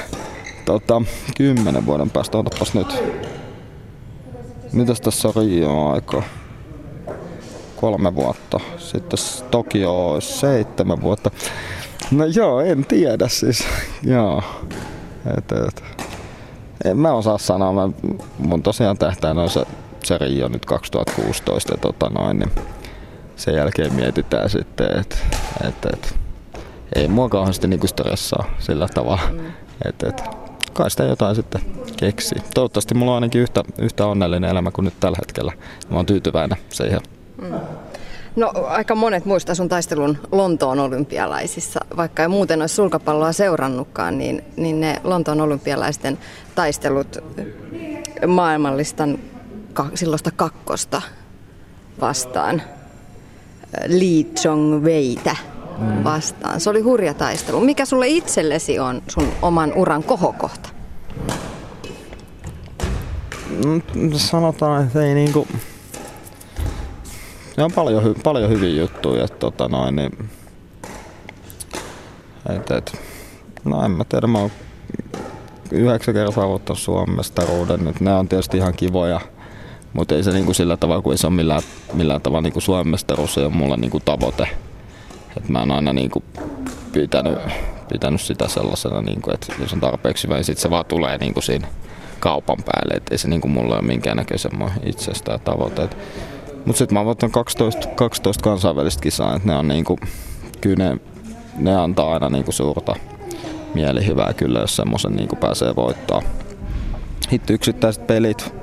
tota, 0.65 1.01
kymmenen 1.37 1.85
vuoden 1.85 2.09
päästä, 2.09 2.37
otapas 2.37 2.73
nyt. 2.73 3.03
Mitäs 4.73 5.01
tässä 5.01 5.27
on 5.27 5.33
Rio 5.35 5.89
aika? 5.89 6.23
Kolme 7.75 8.15
vuotta. 8.15 8.59
Sitten 8.77 9.19
Tokio 9.51 10.17
seitsemän 10.19 11.01
vuotta. 11.01 11.31
No 12.11 12.25
joo, 12.25 12.61
en 12.61 12.85
tiedä 12.85 13.27
siis. 13.27 13.63
joo. 14.03 14.43
Et, 15.37 15.51
et. 15.51 15.83
En 16.85 16.97
mä 16.97 17.13
osaa 17.13 17.37
sanoa. 17.37 17.73
Mä, 17.73 17.89
mun 18.37 18.63
tosiaan 18.63 18.97
tähtäin 18.97 19.37
on 19.37 19.49
se, 19.49 19.65
se 20.03 20.17
Rio 20.17 20.47
nyt 20.47 20.65
2016 20.65 21.73
ja 21.73 21.77
tota 21.77 22.09
noin, 22.09 22.39
niin 22.39 22.51
sen 23.43 23.55
jälkeen 23.55 23.93
mietitään 23.93 24.49
sitten, 24.49 24.99
että 24.99 25.17
et, 25.67 25.85
et, 25.93 26.15
ei 26.95 27.07
mua 27.07 27.29
kauheasti 27.29 27.67
niinku 27.67 27.87
stressaa 27.87 28.45
sillä 28.59 28.87
tavalla. 28.93 29.21
Mm. 29.31 29.45
Et, 29.85 30.03
et, 30.03 30.23
kai 30.73 30.91
sitä 30.91 31.03
jotain 31.03 31.35
sitten 31.35 31.61
keksii. 31.97 32.41
Toivottavasti 32.53 32.95
mulla 32.95 33.11
on 33.11 33.15
ainakin 33.15 33.41
yhtä, 33.41 33.63
yhtä 33.77 34.05
onnellinen 34.05 34.49
elämä 34.49 34.71
kuin 34.71 34.85
nyt 34.85 34.99
tällä 34.99 35.17
hetkellä. 35.21 35.51
Mä 35.89 35.95
oon 35.95 36.05
tyytyväinen 36.05 36.57
siihen. 36.69 37.01
Mm. 37.41 37.53
No 38.35 38.51
aika 38.67 38.95
monet 38.95 39.25
muista 39.25 39.55
sun 39.55 39.69
taistelun 39.69 40.17
Lontoon 40.31 40.79
olympialaisissa, 40.79 41.79
vaikka 41.97 42.21
ei 42.21 42.27
muuten 42.27 42.61
olisi 42.61 42.75
sulkapalloa 42.75 43.31
seurannutkaan, 43.31 44.17
niin, 44.17 44.43
niin 44.57 44.81
ne 44.81 45.01
Lontoon 45.03 45.41
olympialaisten 45.41 46.19
taistelut 46.55 47.17
maailmallistan 48.27 49.19
silloista 49.93 50.31
kakkosta 50.35 51.01
vastaan, 52.01 52.61
Lee 53.87 54.25
Jong 54.43 54.83
Weitä 54.83 55.35
mm. 55.77 56.03
vastaan. 56.03 56.59
Se 56.61 56.69
oli 56.69 56.81
hurja 56.81 57.13
taistelu. 57.13 57.59
Mikä 57.59 57.85
sulle 57.85 58.07
itsellesi 58.07 58.79
on 58.79 59.01
sun 59.07 59.27
oman 59.41 59.73
uran 59.73 60.03
kohokohta? 60.03 60.69
Mm, 63.65 63.81
sanotaan, 64.13 64.83
että 64.83 65.05
ei 65.05 65.13
niinku... 65.13 65.47
Ne 67.57 67.63
on 67.63 67.71
paljon, 67.71 68.15
paljon 68.23 68.49
hyviä 68.49 68.81
juttuja, 68.81 69.23
että 69.23 69.37
tota 69.37 69.67
noin, 69.67 69.95
niin... 69.95 70.29
Et, 72.49 72.71
et, 72.71 73.01
no 73.63 73.85
en 73.85 73.91
mä 73.91 74.03
tiedä, 74.03 74.27
mä 74.27 74.39
oon 74.39 74.51
yhdeksän 75.71 76.13
kertaa 76.13 76.35
saavuttanut 76.35 76.79
Suomen 76.79 77.15
mestaruuden, 77.15 77.83
nyt 77.83 77.99
ne 77.99 78.13
on 78.13 78.27
tietysti 78.27 78.57
ihan 78.57 78.73
kivoja, 78.73 79.21
mutta 79.93 80.15
ei 80.15 80.23
se 80.23 80.31
niinku 80.31 80.53
sillä 80.53 80.77
tavalla, 80.77 81.01
kun 81.01 81.13
ei 81.13 81.17
se 81.17 81.27
ole 81.27 81.35
millään, 81.35 81.61
millään 81.93 82.21
tavalla 82.21 82.41
niinku 82.41 82.61
Suomen 82.61 82.87
mestaruus, 82.87 83.37
ei 83.37 83.45
ole 83.45 83.53
mulla 83.53 83.77
niinku 83.77 83.99
tavoite. 83.99 84.47
Et 85.37 85.49
mä 85.49 85.59
oon 85.59 85.71
aina 85.71 85.93
niinku 85.93 86.23
pitänyt, 86.91 87.37
pitänyt 87.89 88.21
sitä 88.21 88.47
sellaisena, 88.47 89.01
niinku, 89.01 89.31
että 89.31 89.53
jos 89.59 89.73
on 89.73 89.79
tarpeeksi 89.79 90.27
hyvä, 90.27 90.35
niin 90.35 90.45
sit 90.45 90.57
se 90.57 90.69
vaan 90.69 90.85
tulee 90.85 91.17
niinku 91.17 91.41
siinä 91.41 91.67
kaupan 92.19 92.57
päälle. 92.65 92.93
Et 92.93 93.11
ei 93.11 93.17
se 93.17 93.27
niinku 93.27 93.47
mulla 93.47 93.75
ole 93.75 93.81
minkäännäköisen 93.81 94.51
itsestään 94.83 95.39
tavoite. 95.39 95.89
Mutta 96.65 96.77
sitten 96.79 96.93
mä 96.93 96.99
oon 96.99 97.05
voittanut 97.05 97.33
12, 97.33 97.87
12 97.87 98.43
kansainvälistä 98.43 99.01
kisaa, 99.01 99.35
että 99.35 99.47
ne 99.47 99.55
on 99.55 99.67
niinku, 99.67 99.99
kyllä 100.61 100.83
ne, 100.83 100.97
ne 101.57 101.75
antaa 101.75 102.13
aina 102.13 102.29
niin 102.29 102.43
kuin 102.43 102.53
suurta 102.53 102.95
mielihyvää 103.73 104.33
kyllä, 104.33 104.59
jos 104.59 104.75
semmoisen 104.75 105.15
niin 105.15 105.27
kuin 105.27 105.39
pääsee 105.39 105.75
voittaa. 105.75 106.21
Hitty 107.31 107.53
yksittäiset 107.53 108.07
pelit, 108.07 108.62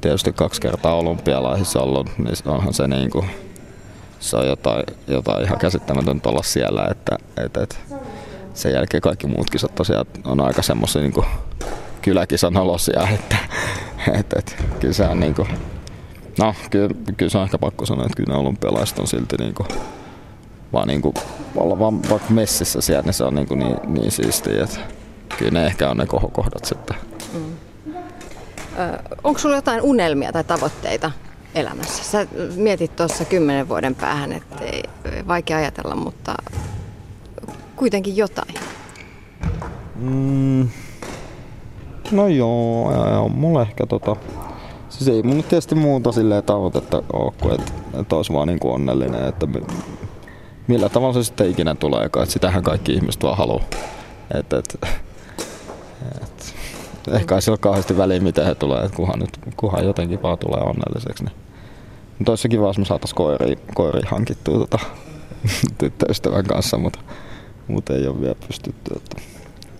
tietysti 0.00 0.32
kaksi 0.32 0.60
kertaa 0.60 0.94
olympialaisissa 0.94 1.80
ollut, 1.80 2.18
niin 2.18 2.34
onhan 2.46 2.74
se 2.74 2.88
niin 2.88 3.10
kuin, 3.10 3.26
se 4.20 4.36
on 4.36 4.46
jotain, 4.46 4.84
jotain 5.06 5.44
ihan 5.44 5.58
käsittämätöntä 5.58 6.28
olla 6.28 6.42
siellä, 6.42 6.88
että, 6.90 7.18
että, 7.44 7.62
että 7.62 7.76
sen 8.54 8.72
jälkeen 8.72 9.00
kaikki 9.00 9.26
muut 9.26 9.50
kisat 9.50 9.74
tosiaan 9.74 10.06
on 10.24 10.40
aika 10.40 10.62
semmoisia 10.62 11.02
niin 11.02 11.24
kyläkisan 12.02 12.56
olosia, 12.56 13.08
että, 13.14 13.36
että, 14.12 14.38
että 14.38 14.52
kyllä 14.80 14.94
se 14.94 15.04
on 15.04 15.20
niin 15.20 15.34
kuin, 15.34 15.48
no 16.38 16.54
kyllä, 16.70 16.94
kyllä 17.16 17.30
se 17.30 17.38
on 17.38 17.44
ehkä 17.44 17.58
pakko 17.58 17.86
sanoa, 17.86 18.04
että 18.04 18.16
kyllä 18.16 18.32
ne 18.32 18.40
olympialaiset 18.40 18.98
on 18.98 19.06
silti 19.06 19.36
niin 19.38 19.54
kuin, 19.54 19.68
vaan 20.72 20.88
niin 20.88 21.02
kuin, 21.02 21.14
olla 21.56 21.78
vaan 21.78 22.02
vaikka 22.10 22.30
messissä 22.30 22.80
siellä, 22.80 23.02
niin 23.02 23.14
se 23.14 23.24
on 23.24 23.34
niin, 23.34 23.48
kuin 23.48 23.58
niin, 23.58 23.76
niin 23.86 24.10
siistiä, 24.10 24.64
että 24.64 24.78
kyllä 25.38 25.60
ne 25.60 25.66
ehkä 25.66 25.90
on 25.90 25.96
ne 25.96 26.06
kohokohdat 26.06 26.64
sitten. 26.64 26.96
Mm. 27.32 27.59
Onko 29.24 29.38
sulla 29.38 29.56
jotain 29.56 29.82
unelmia 29.82 30.32
tai 30.32 30.44
tavoitteita 30.44 31.10
elämässä? 31.54 32.04
Sä 32.04 32.26
mietit 32.56 32.96
tuossa 32.96 33.24
kymmenen 33.24 33.68
vuoden 33.68 33.94
päähän, 33.94 34.32
että 34.32 34.64
ei, 34.64 34.82
vaikea 35.28 35.56
ajatella, 35.56 35.96
mutta 35.96 36.34
kuitenkin 37.76 38.16
jotain. 38.16 38.54
Mm. 39.96 40.68
No 42.10 42.28
joo, 42.28 42.84
on 43.24 43.32
mulla 43.32 43.62
ehkä 43.62 43.86
tota... 43.86 44.16
Siis 44.88 45.08
ei 45.08 45.22
mun 45.22 45.44
tietysti 45.44 45.74
muuta 45.74 46.12
silleen 46.12 46.44
tavoitetta 46.44 47.02
ole 47.12 47.32
kuin, 47.40 47.54
että, 47.54 47.72
että 48.00 48.16
olisi 48.16 48.32
vaan 48.32 48.48
niin 48.48 48.60
kuin 48.60 48.74
onnellinen, 48.74 49.24
että 49.24 49.46
millä 50.66 50.88
tavalla 50.88 51.14
se 51.14 51.24
sitten 51.24 51.50
ikinä 51.50 51.74
tulee, 51.74 52.04
että 52.04 52.24
sitähän 52.24 52.62
kaikki 52.62 52.92
ihmiset 52.92 53.22
vaan 53.22 53.36
haluaa. 53.36 53.64
Et, 54.34 54.52
et, 54.52 54.78
et, 54.82 54.88
ehkä 57.10 57.34
ei 57.34 57.42
sillä 57.42 57.54
ole 57.54 57.58
kauheasti 57.58 57.96
väliä, 57.96 58.20
miten 58.20 58.46
he 58.46 58.54
tulee, 58.54 58.84
että 58.84 58.96
kunhan, 58.96 59.18
nyt, 59.18 59.38
kunhan 59.56 59.84
jotenkin 59.84 60.22
vaan 60.22 60.38
tulee 60.38 60.60
onnelliseksi. 60.60 61.24
Niin. 61.24 61.34
Mutta 62.18 62.32
olisi 62.32 62.48
kiva, 62.48 62.66
jos 62.66 62.78
me 62.78 62.84
saataisiin 62.84 63.16
koiri, 63.16 63.56
koiri 63.74 64.00
hankittua 64.06 64.58
tota, 64.58 64.78
tyttöystävän 65.78 66.44
kanssa, 66.44 66.78
mutta, 66.78 66.98
mutta 67.68 67.94
ei 67.94 68.06
ole 68.06 68.20
vielä 68.20 68.36
pystytty. 68.46 68.94
Että 68.96 69.22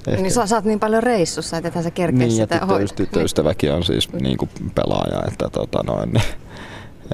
Ehkä. 0.06 0.22
Niin 0.22 0.32
sä, 0.32 0.46
sä 0.46 0.56
oot 0.56 0.64
niin 0.64 0.80
paljon 0.80 1.02
reissussa, 1.02 1.56
että 1.56 1.68
ethän 1.68 1.84
sä 1.84 1.90
kerkeä 1.90 2.18
niin, 2.18 2.30
sitä 2.30 2.58
hoitaa. 2.58 2.78
Niin, 2.78 2.88
tyttöystäväkin 2.96 3.72
on 3.72 3.84
siis 3.84 4.12
niin 4.12 4.36
kuin 4.36 4.50
pelaaja, 4.74 5.22
että 5.28 5.48
tota 5.52 5.82
noin, 5.86 6.12
niin, 6.12 6.24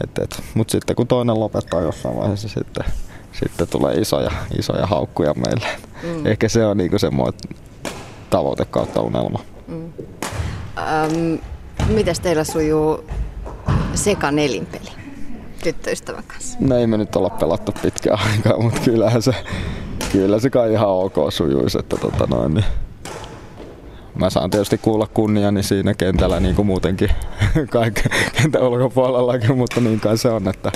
et, 0.04 0.18
et. 0.18 0.42
Mutta 0.54 0.72
sitten 0.72 0.96
kun 0.96 1.06
toinen 1.06 1.40
lopettaa 1.40 1.80
jossain 1.80 2.16
vaiheessa, 2.16 2.48
sitten, 2.48 2.84
sitten 3.32 3.68
tulee 3.68 3.94
isoja, 3.94 4.30
isoja 4.58 4.86
haukkuja 4.86 5.34
meille. 5.34 5.68
Mm. 6.02 6.26
Ehkä 6.26 6.48
se 6.48 6.66
on 6.66 6.76
niinku 6.76 6.98
semmoinen 6.98 7.40
tavoite 8.30 8.64
kautta 8.64 9.00
unelma. 9.00 9.40
Ähm, 10.78 11.34
mitäs 11.88 12.20
teillä 12.20 12.44
sujuu 12.44 13.04
seka 13.94 14.30
nelinpeli 14.30 14.90
tyttöystävän 15.62 16.24
kanssa? 16.26 16.58
No 16.60 16.76
ei 16.76 16.86
me 16.86 16.96
nyt 16.96 17.16
olla 17.16 17.30
pelattu 17.30 17.72
pitkään 17.82 18.18
aikaa, 18.32 18.62
mutta 18.62 18.80
kyllähän 18.80 19.22
se, 19.22 19.34
kyllä 20.12 20.40
se 20.40 20.50
kai 20.50 20.72
ihan 20.72 20.88
ok 20.88 21.14
sujuisi, 21.28 21.78
että 21.78 21.96
tota 21.96 22.26
noin, 22.30 22.54
niin 22.54 22.64
mä 24.14 24.30
saan 24.30 24.50
tietysti 24.50 24.78
kuulla 24.78 25.06
kunniani 25.06 25.62
siinä 25.62 25.94
kentällä 25.94 26.40
niin 26.40 26.54
kuin 26.56 26.66
muutenkin 26.66 27.10
kaiken 27.70 28.12
kentän 28.42 28.62
ulkopuolellakin, 28.62 29.56
mutta 29.56 29.80
niin 29.80 30.00
kai 30.00 30.18
se 30.18 30.28
on, 30.28 30.48
että 30.48 30.72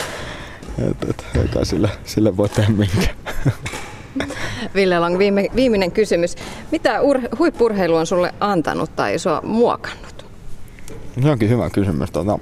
et, 0.90 1.10
et, 1.10 1.26
ei 1.42 1.48
kai 1.48 1.66
sille, 1.66 1.90
sille 2.04 2.36
voi 2.36 2.48
tehdä 2.48 2.70
minkään. 2.70 3.16
Ville 4.74 4.98
Lang, 4.98 5.18
viime, 5.18 5.48
viimeinen 5.56 5.92
kysymys. 5.92 6.36
Mitä 6.70 7.02
ur, 7.02 7.20
huippurheilu 7.38 7.96
on 7.96 8.06
sulle 8.06 8.34
antanut 8.40 8.96
tai 8.96 9.18
sua 9.18 9.40
muokannut? 9.44 10.26
Se 11.22 11.30
onkin 11.30 11.48
hyvä 11.48 11.70
kysymys. 11.70 12.10
Tota, 12.10 12.38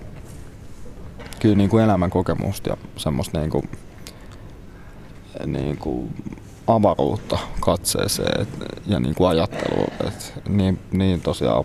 kyllä 1.41 1.57
niin 1.57 1.71
kuin 1.71 1.85
elämän 1.85 2.11
kokemusta 2.11 2.71
ja 2.71 2.77
semmoista 2.97 3.39
niin 3.39 3.51
kuin, 3.51 3.69
niin 5.47 5.77
kuin 5.77 6.11
avaruutta 6.67 7.39
katseeseen 7.61 8.41
et, 8.41 8.49
ja 8.87 9.01
niin 9.01 9.15
kuin 9.15 9.29
ajattelua. 9.29 9.87
Et 10.07 10.33
niin, 10.49 10.79
niin 10.93 11.21
tosiaan 11.21 11.65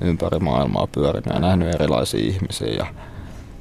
ympäri 0.00 0.38
maailmaa 0.38 0.86
pyörinyt 0.86 1.34
ja 1.34 1.40
nähnyt 1.40 1.74
erilaisia 1.74 2.20
ihmisiä 2.20 2.68
ja 2.68 2.86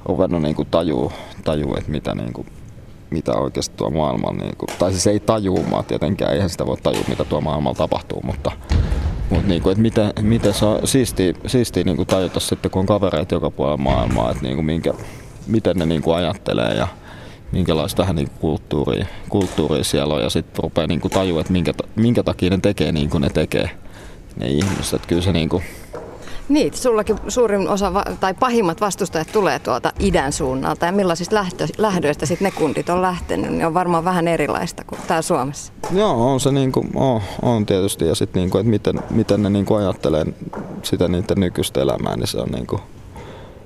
ruvennut 0.06 0.42
niin 0.42 0.56
kuin 0.56 0.68
tajuu, 0.72 1.12
tajuu 1.44 1.76
että 1.76 1.92
mitä, 1.92 2.16
niin 2.16 2.34
kuin, 2.34 2.48
mitä 3.12 3.34
oikeasti 3.34 3.78
tuo 3.78 3.90
maailma, 3.90 4.32
niin 4.32 4.58
kuin, 4.58 4.70
tai 4.80 4.92
siis 4.92 5.08
ei 5.08 5.20
tajuumaan 5.20 5.86
tietenkään, 5.86 6.34
eihän 6.34 6.50
sitä 6.50 6.66
voi 6.66 6.78
tajua 6.78 7.04
mitä 7.08 7.26
tuo 7.26 7.42
maailmalla 7.42 7.78
tapahtuu, 7.78 8.22
mutta, 8.24 8.52
mutta 9.30 9.48
niin 9.48 9.62
kuin, 9.62 9.72
että 9.72 9.82
miten, 9.82 10.14
miten 10.22 10.54
se 10.54 10.66
on 10.66 10.88
siistiä, 10.88 11.34
siistiä 11.48 11.84
niin 11.84 11.96
kuin 11.96 12.08
tajuta 12.08 12.40
sitten, 12.40 12.72
kun 12.72 12.80
on 12.80 12.86
kavereita 12.86 13.36
joka 13.36 13.52
puolella 13.52 13.78
maailmaa, 13.78 14.32
että 14.32 14.44
niin 14.44 14.56
kuin 14.56 14.66
minkä, 14.66 14.94
miten 15.48 15.78
ne 15.78 15.86
niin 15.86 16.02
kuin 16.02 16.18
ajattelee 16.18 16.74
ja 16.74 16.88
minkälaista 17.52 18.14
niin 18.14 18.30
kulttuuria, 18.40 19.06
kulttuuria 19.30 19.84
siellä 19.84 20.14
on 20.14 20.24
ja 20.24 20.30
sitten 20.30 20.64
rupeaa 20.64 20.88
niin 20.88 21.02
tajua, 21.02 21.42
että 21.42 21.54
minkä, 21.54 21.74
minkä 21.96 22.24
takia 22.24 22.50
ne 22.50 22.58
tekee 22.58 22.92
niin 22.92 23.10
kuin 23.10 23.22
ne 23.22 23.30
tekee 23.30 23.70
ne 24.38 24.48
ihmiset. 24.48 25.06
Kyllä 25.06 25.22
se 25.22 25.32
niin 25.32 25.50
kuin, 25.50 25.64
niin, 26.54 26.74
sullakin 26.74 27.18
suurin 27.28 27.70
osa 27.70 27.92
tai 28.20 28.34
pahimmat 28.34 28.82
vastustajat 28.82 29.28
tulee 29.32 29.60
tuolta 29.60 29.94
idän 30.00 30.34
suunnalta 30.34 30.86
ja 30.86 30.92
millaisista 30.92 31.36
lähtö, 31.36 31.68
lähdöistä 31.78 32.26
sitten 32.26 32.46
ne 32.46 32.52
kundit 32.52 32.90
on 32.90 33.02
lähtenyt, 33.02 33.52
niin 33.52 33.66
on 33.66 33.74
varmaan 33.74 34.06
vähän 34.06 34.28
erilaista 34.28 34.84
kuin 34.88 35.02
täällä 35.08 35.22
Suomessa. 35.22 35.74
Joo, 35.92 36.34
on 36.34 36.40
se 36.40 36.52
niin 36.52 36.72
kuin, 36.72 36.90
on, 36.96 37.22
on 37.42 37.66
tietysti 37.66 38.06
ja 38.06 38.16
sitten 38.16 38.40
niin 38.40 38.50
kuin, 38.50 38.60
että 38.60 38.70
miten, 38.70 39.00
miten 39.10 39.44
ne 39.44 39.50
niin 39.50 39.66
kuin 39.66 39.82
ajattelee 39.82 40.26
sitä 40.84 41.08
niiden 41.08 41.40
nykyistä 41.40 41.82
elämää, 41.82 42.16
niin 42.16 42.28
se 42.28 42.38
on 42.38 42.50
niin 42.50 42.68
kuin, 42.68 42.82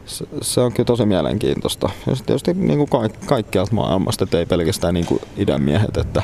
se, 0.06 0.26
se 0.42 0.62
on 0.62 0.74
kyllä 0.74 0.88
tosi 0.88 1.06
mielenkiintoista. 1.06 1.90
Ja 2.08 2.14
tietysti 2.26 2.54
niin 2.54 2.78
kuin 2.78 2.90
kaik, 2.90 3.14
kaikkialta 3.26 3.76
maailmasta, 3.76 4.38
ei 4.38 4.46
pelkästään 4.46 4.94
niin 4.94 5.06
kuin 5.06 5.22
idän 5.38 5.62
miehet, 5.62 5.98
että 5.98 6.24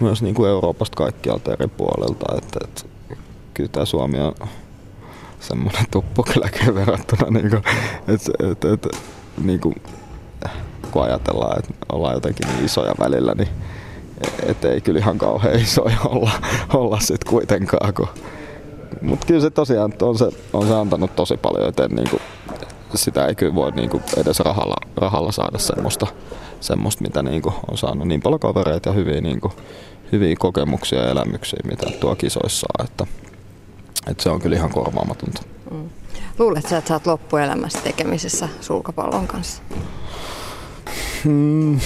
myös 0.00 0.22
niin 0.22 0.34
kuin 0.34 0.50
Euroopasta 0.50 0.96
kaikkialta 0.96 1.52
eri 1.52 1.68
puolelta. 1.68 2.36
Että, 2.38 2.60
että 2.64 2.82
kyllä 3.54 3.70
tämä 3.72 3.84
Suomi 3.84 4.20
on 4.20 4.34
semmoinen 5.40 5.84
tuppukyläkin 5.90 6.74
verrattuna, 6.74 7.30
niin 7.30 7.50
kuin, 7.50 7.62
että, 8.08 8.72
että, 8.72 8.88
niin 9.44 9.60
kuin, 9.60 9.74
kun 10.90 11.02
ajatellaan, 11.02 11.58
että 11.58 11.74
ollaan 11.92 12.14
jotenkin 12.14 12.48
niin 12.48 12.64
isoja 12.64 12.94
välillä, 12.98 13.34
niin 13.34 13.48
et 14.46 14.64
ei 14.64 14.80
kyllä 14.80 14.98
ihan 14.98 15.18
kauhean 15.18 15.60
isoja 15.60 15.96
olla, 16.04 16.30
olla 16.74 17.00
sitten 17.00 17.30
kuitenkaan. 17.30 17.92
Mutta 19.02 19.26
kyllä 19.26 19.40
se 19.40 19.50
tosiaan 19.50 19.92
on 20.02 20.18
se, 20.18 20.28
on 20.52 20.66
se 20.66 20.74
antanut 20.74 21.16
tosi 21.16 21.36
paljon, 21.36 21.64
joten 21.64 21.90
niin 21.90 22.10
kuin, 22.10 22.22
sitä 22.94 23.26
ei 23.26 23.34
kyllä 23.34 23.54
voi 23.54 23.70
niin 23.70 23.90
kuin 23.90 24.02
edes 24.16 24.40
rahalla, 24.40 24.76
rahalla 24.96 25.32
saada 25.32 25.58
semmoista, 25.58 26.06
semmoista 26.60 27.02
mitä 27.02 27.22
niin 27.22 27.42
kuin 27.42 27.54
on 27.70 27.78
saanut 27.78 28.08
niin 28.08 28.22
paljon 28.22 28.40
kavereita 28.40 28.88
ja 28.88 28.92
hyviä, 28.92 29.20
niin 29.20 29.40
kuin, 29.40 29.52
hyviä 30.12 30.36
kokemuksia 30.38 31.02
ja 31.02 31.10
elämyksiä, 31.10 31.60
mitä 31.64 31.86
tuo 32.00 32.16
kisoissa 32.16 32.66
on. 32.78 32.84
Että, 32.86 33.06
että 34.06 34.22
se 34.22 34.30
on 34.30 34.40
kyllä 34.40 34.56
ihan 34.56 34.70
korvaamatonta. 34.70 35.42
Mm. 35.70 35.88
Luuletko 36.38 36.76
että 36.76 36.88
sä 36.88 36.94
oot 36.94 37.06
loppuelämässä 37.06 37.78
tekemisessä 37.84 38.48
sulkapallon 38.60 39.26
kanssa? 39.26 39.62
Hmm, 41.24 41.80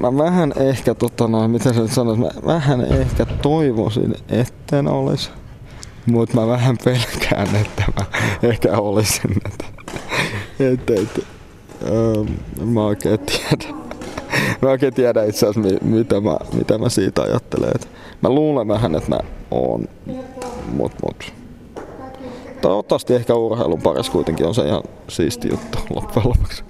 mä 0.00 0.16
vähän 0.16 0.52
ehkä, 0.56 0.94
tota 0.94 1.28
noin, 1.28 1.50
miten 1.50 1.74
sä 1.74 1.80
nyt 1.80 1.92
sanois, 1.92 2.18
mä 2.18 2.28
vähän 2.46 2.80
ehkä 2.80 3.26
toivoisin, 3.26 4.14
etten 4.28 4.88
olisi. 4.88 5.30
Mutta 6.06 6.40
mä 6.40 6.46
vähän 6.46 6.76
pelkään, 6.84 7.56
että 7.56 7.84
mä 7.96 8.06
ehkä 8.42 8.78
olisin. 8.78 9.36
Että, 9.46 9.64
että, 10.60 10.92
että, 10.94 11.20
ähm, 11.84 12.70
mä 12.70 12.84
oikein 12.84 13.18
tiedä. 13.18 13.74
Mä 14.62 14.70
oikein 14.70 14.94
tiedä 14.94 15.24
itse 15.24 15.46
asiassa, 15.46 15.78
mitä 15.82 16.20
mä, 16.20 16.36
mitä 16.52 16.78
mä 16.78 16.88
siitä 16.88 17.22
ajattelen. 17.22 17.70
Että 17.74 17.86
mä 18.20 18.28
luulen 18.28 18.68
vähän, 18.68 18.94
että 18.94 19.10
mä 19.10 19.18
oon, 19.50 19.88
mut, 20.72 20.92
mut 21.02 21.32
toivottavasti 22.68 23.14
ehkä 23.14 23.34
urheilun 23.34 23.82
parissa 23.82 24.12
kuitenkin 24.12 24.46
on 24.46 24.54
se 24.54 24.66
ihan 24.66 24.82
siisti 25.08 25.48
juttu 25.48 25.78
loppujen 25.94 26.28
lopuksi. 26.28 26.64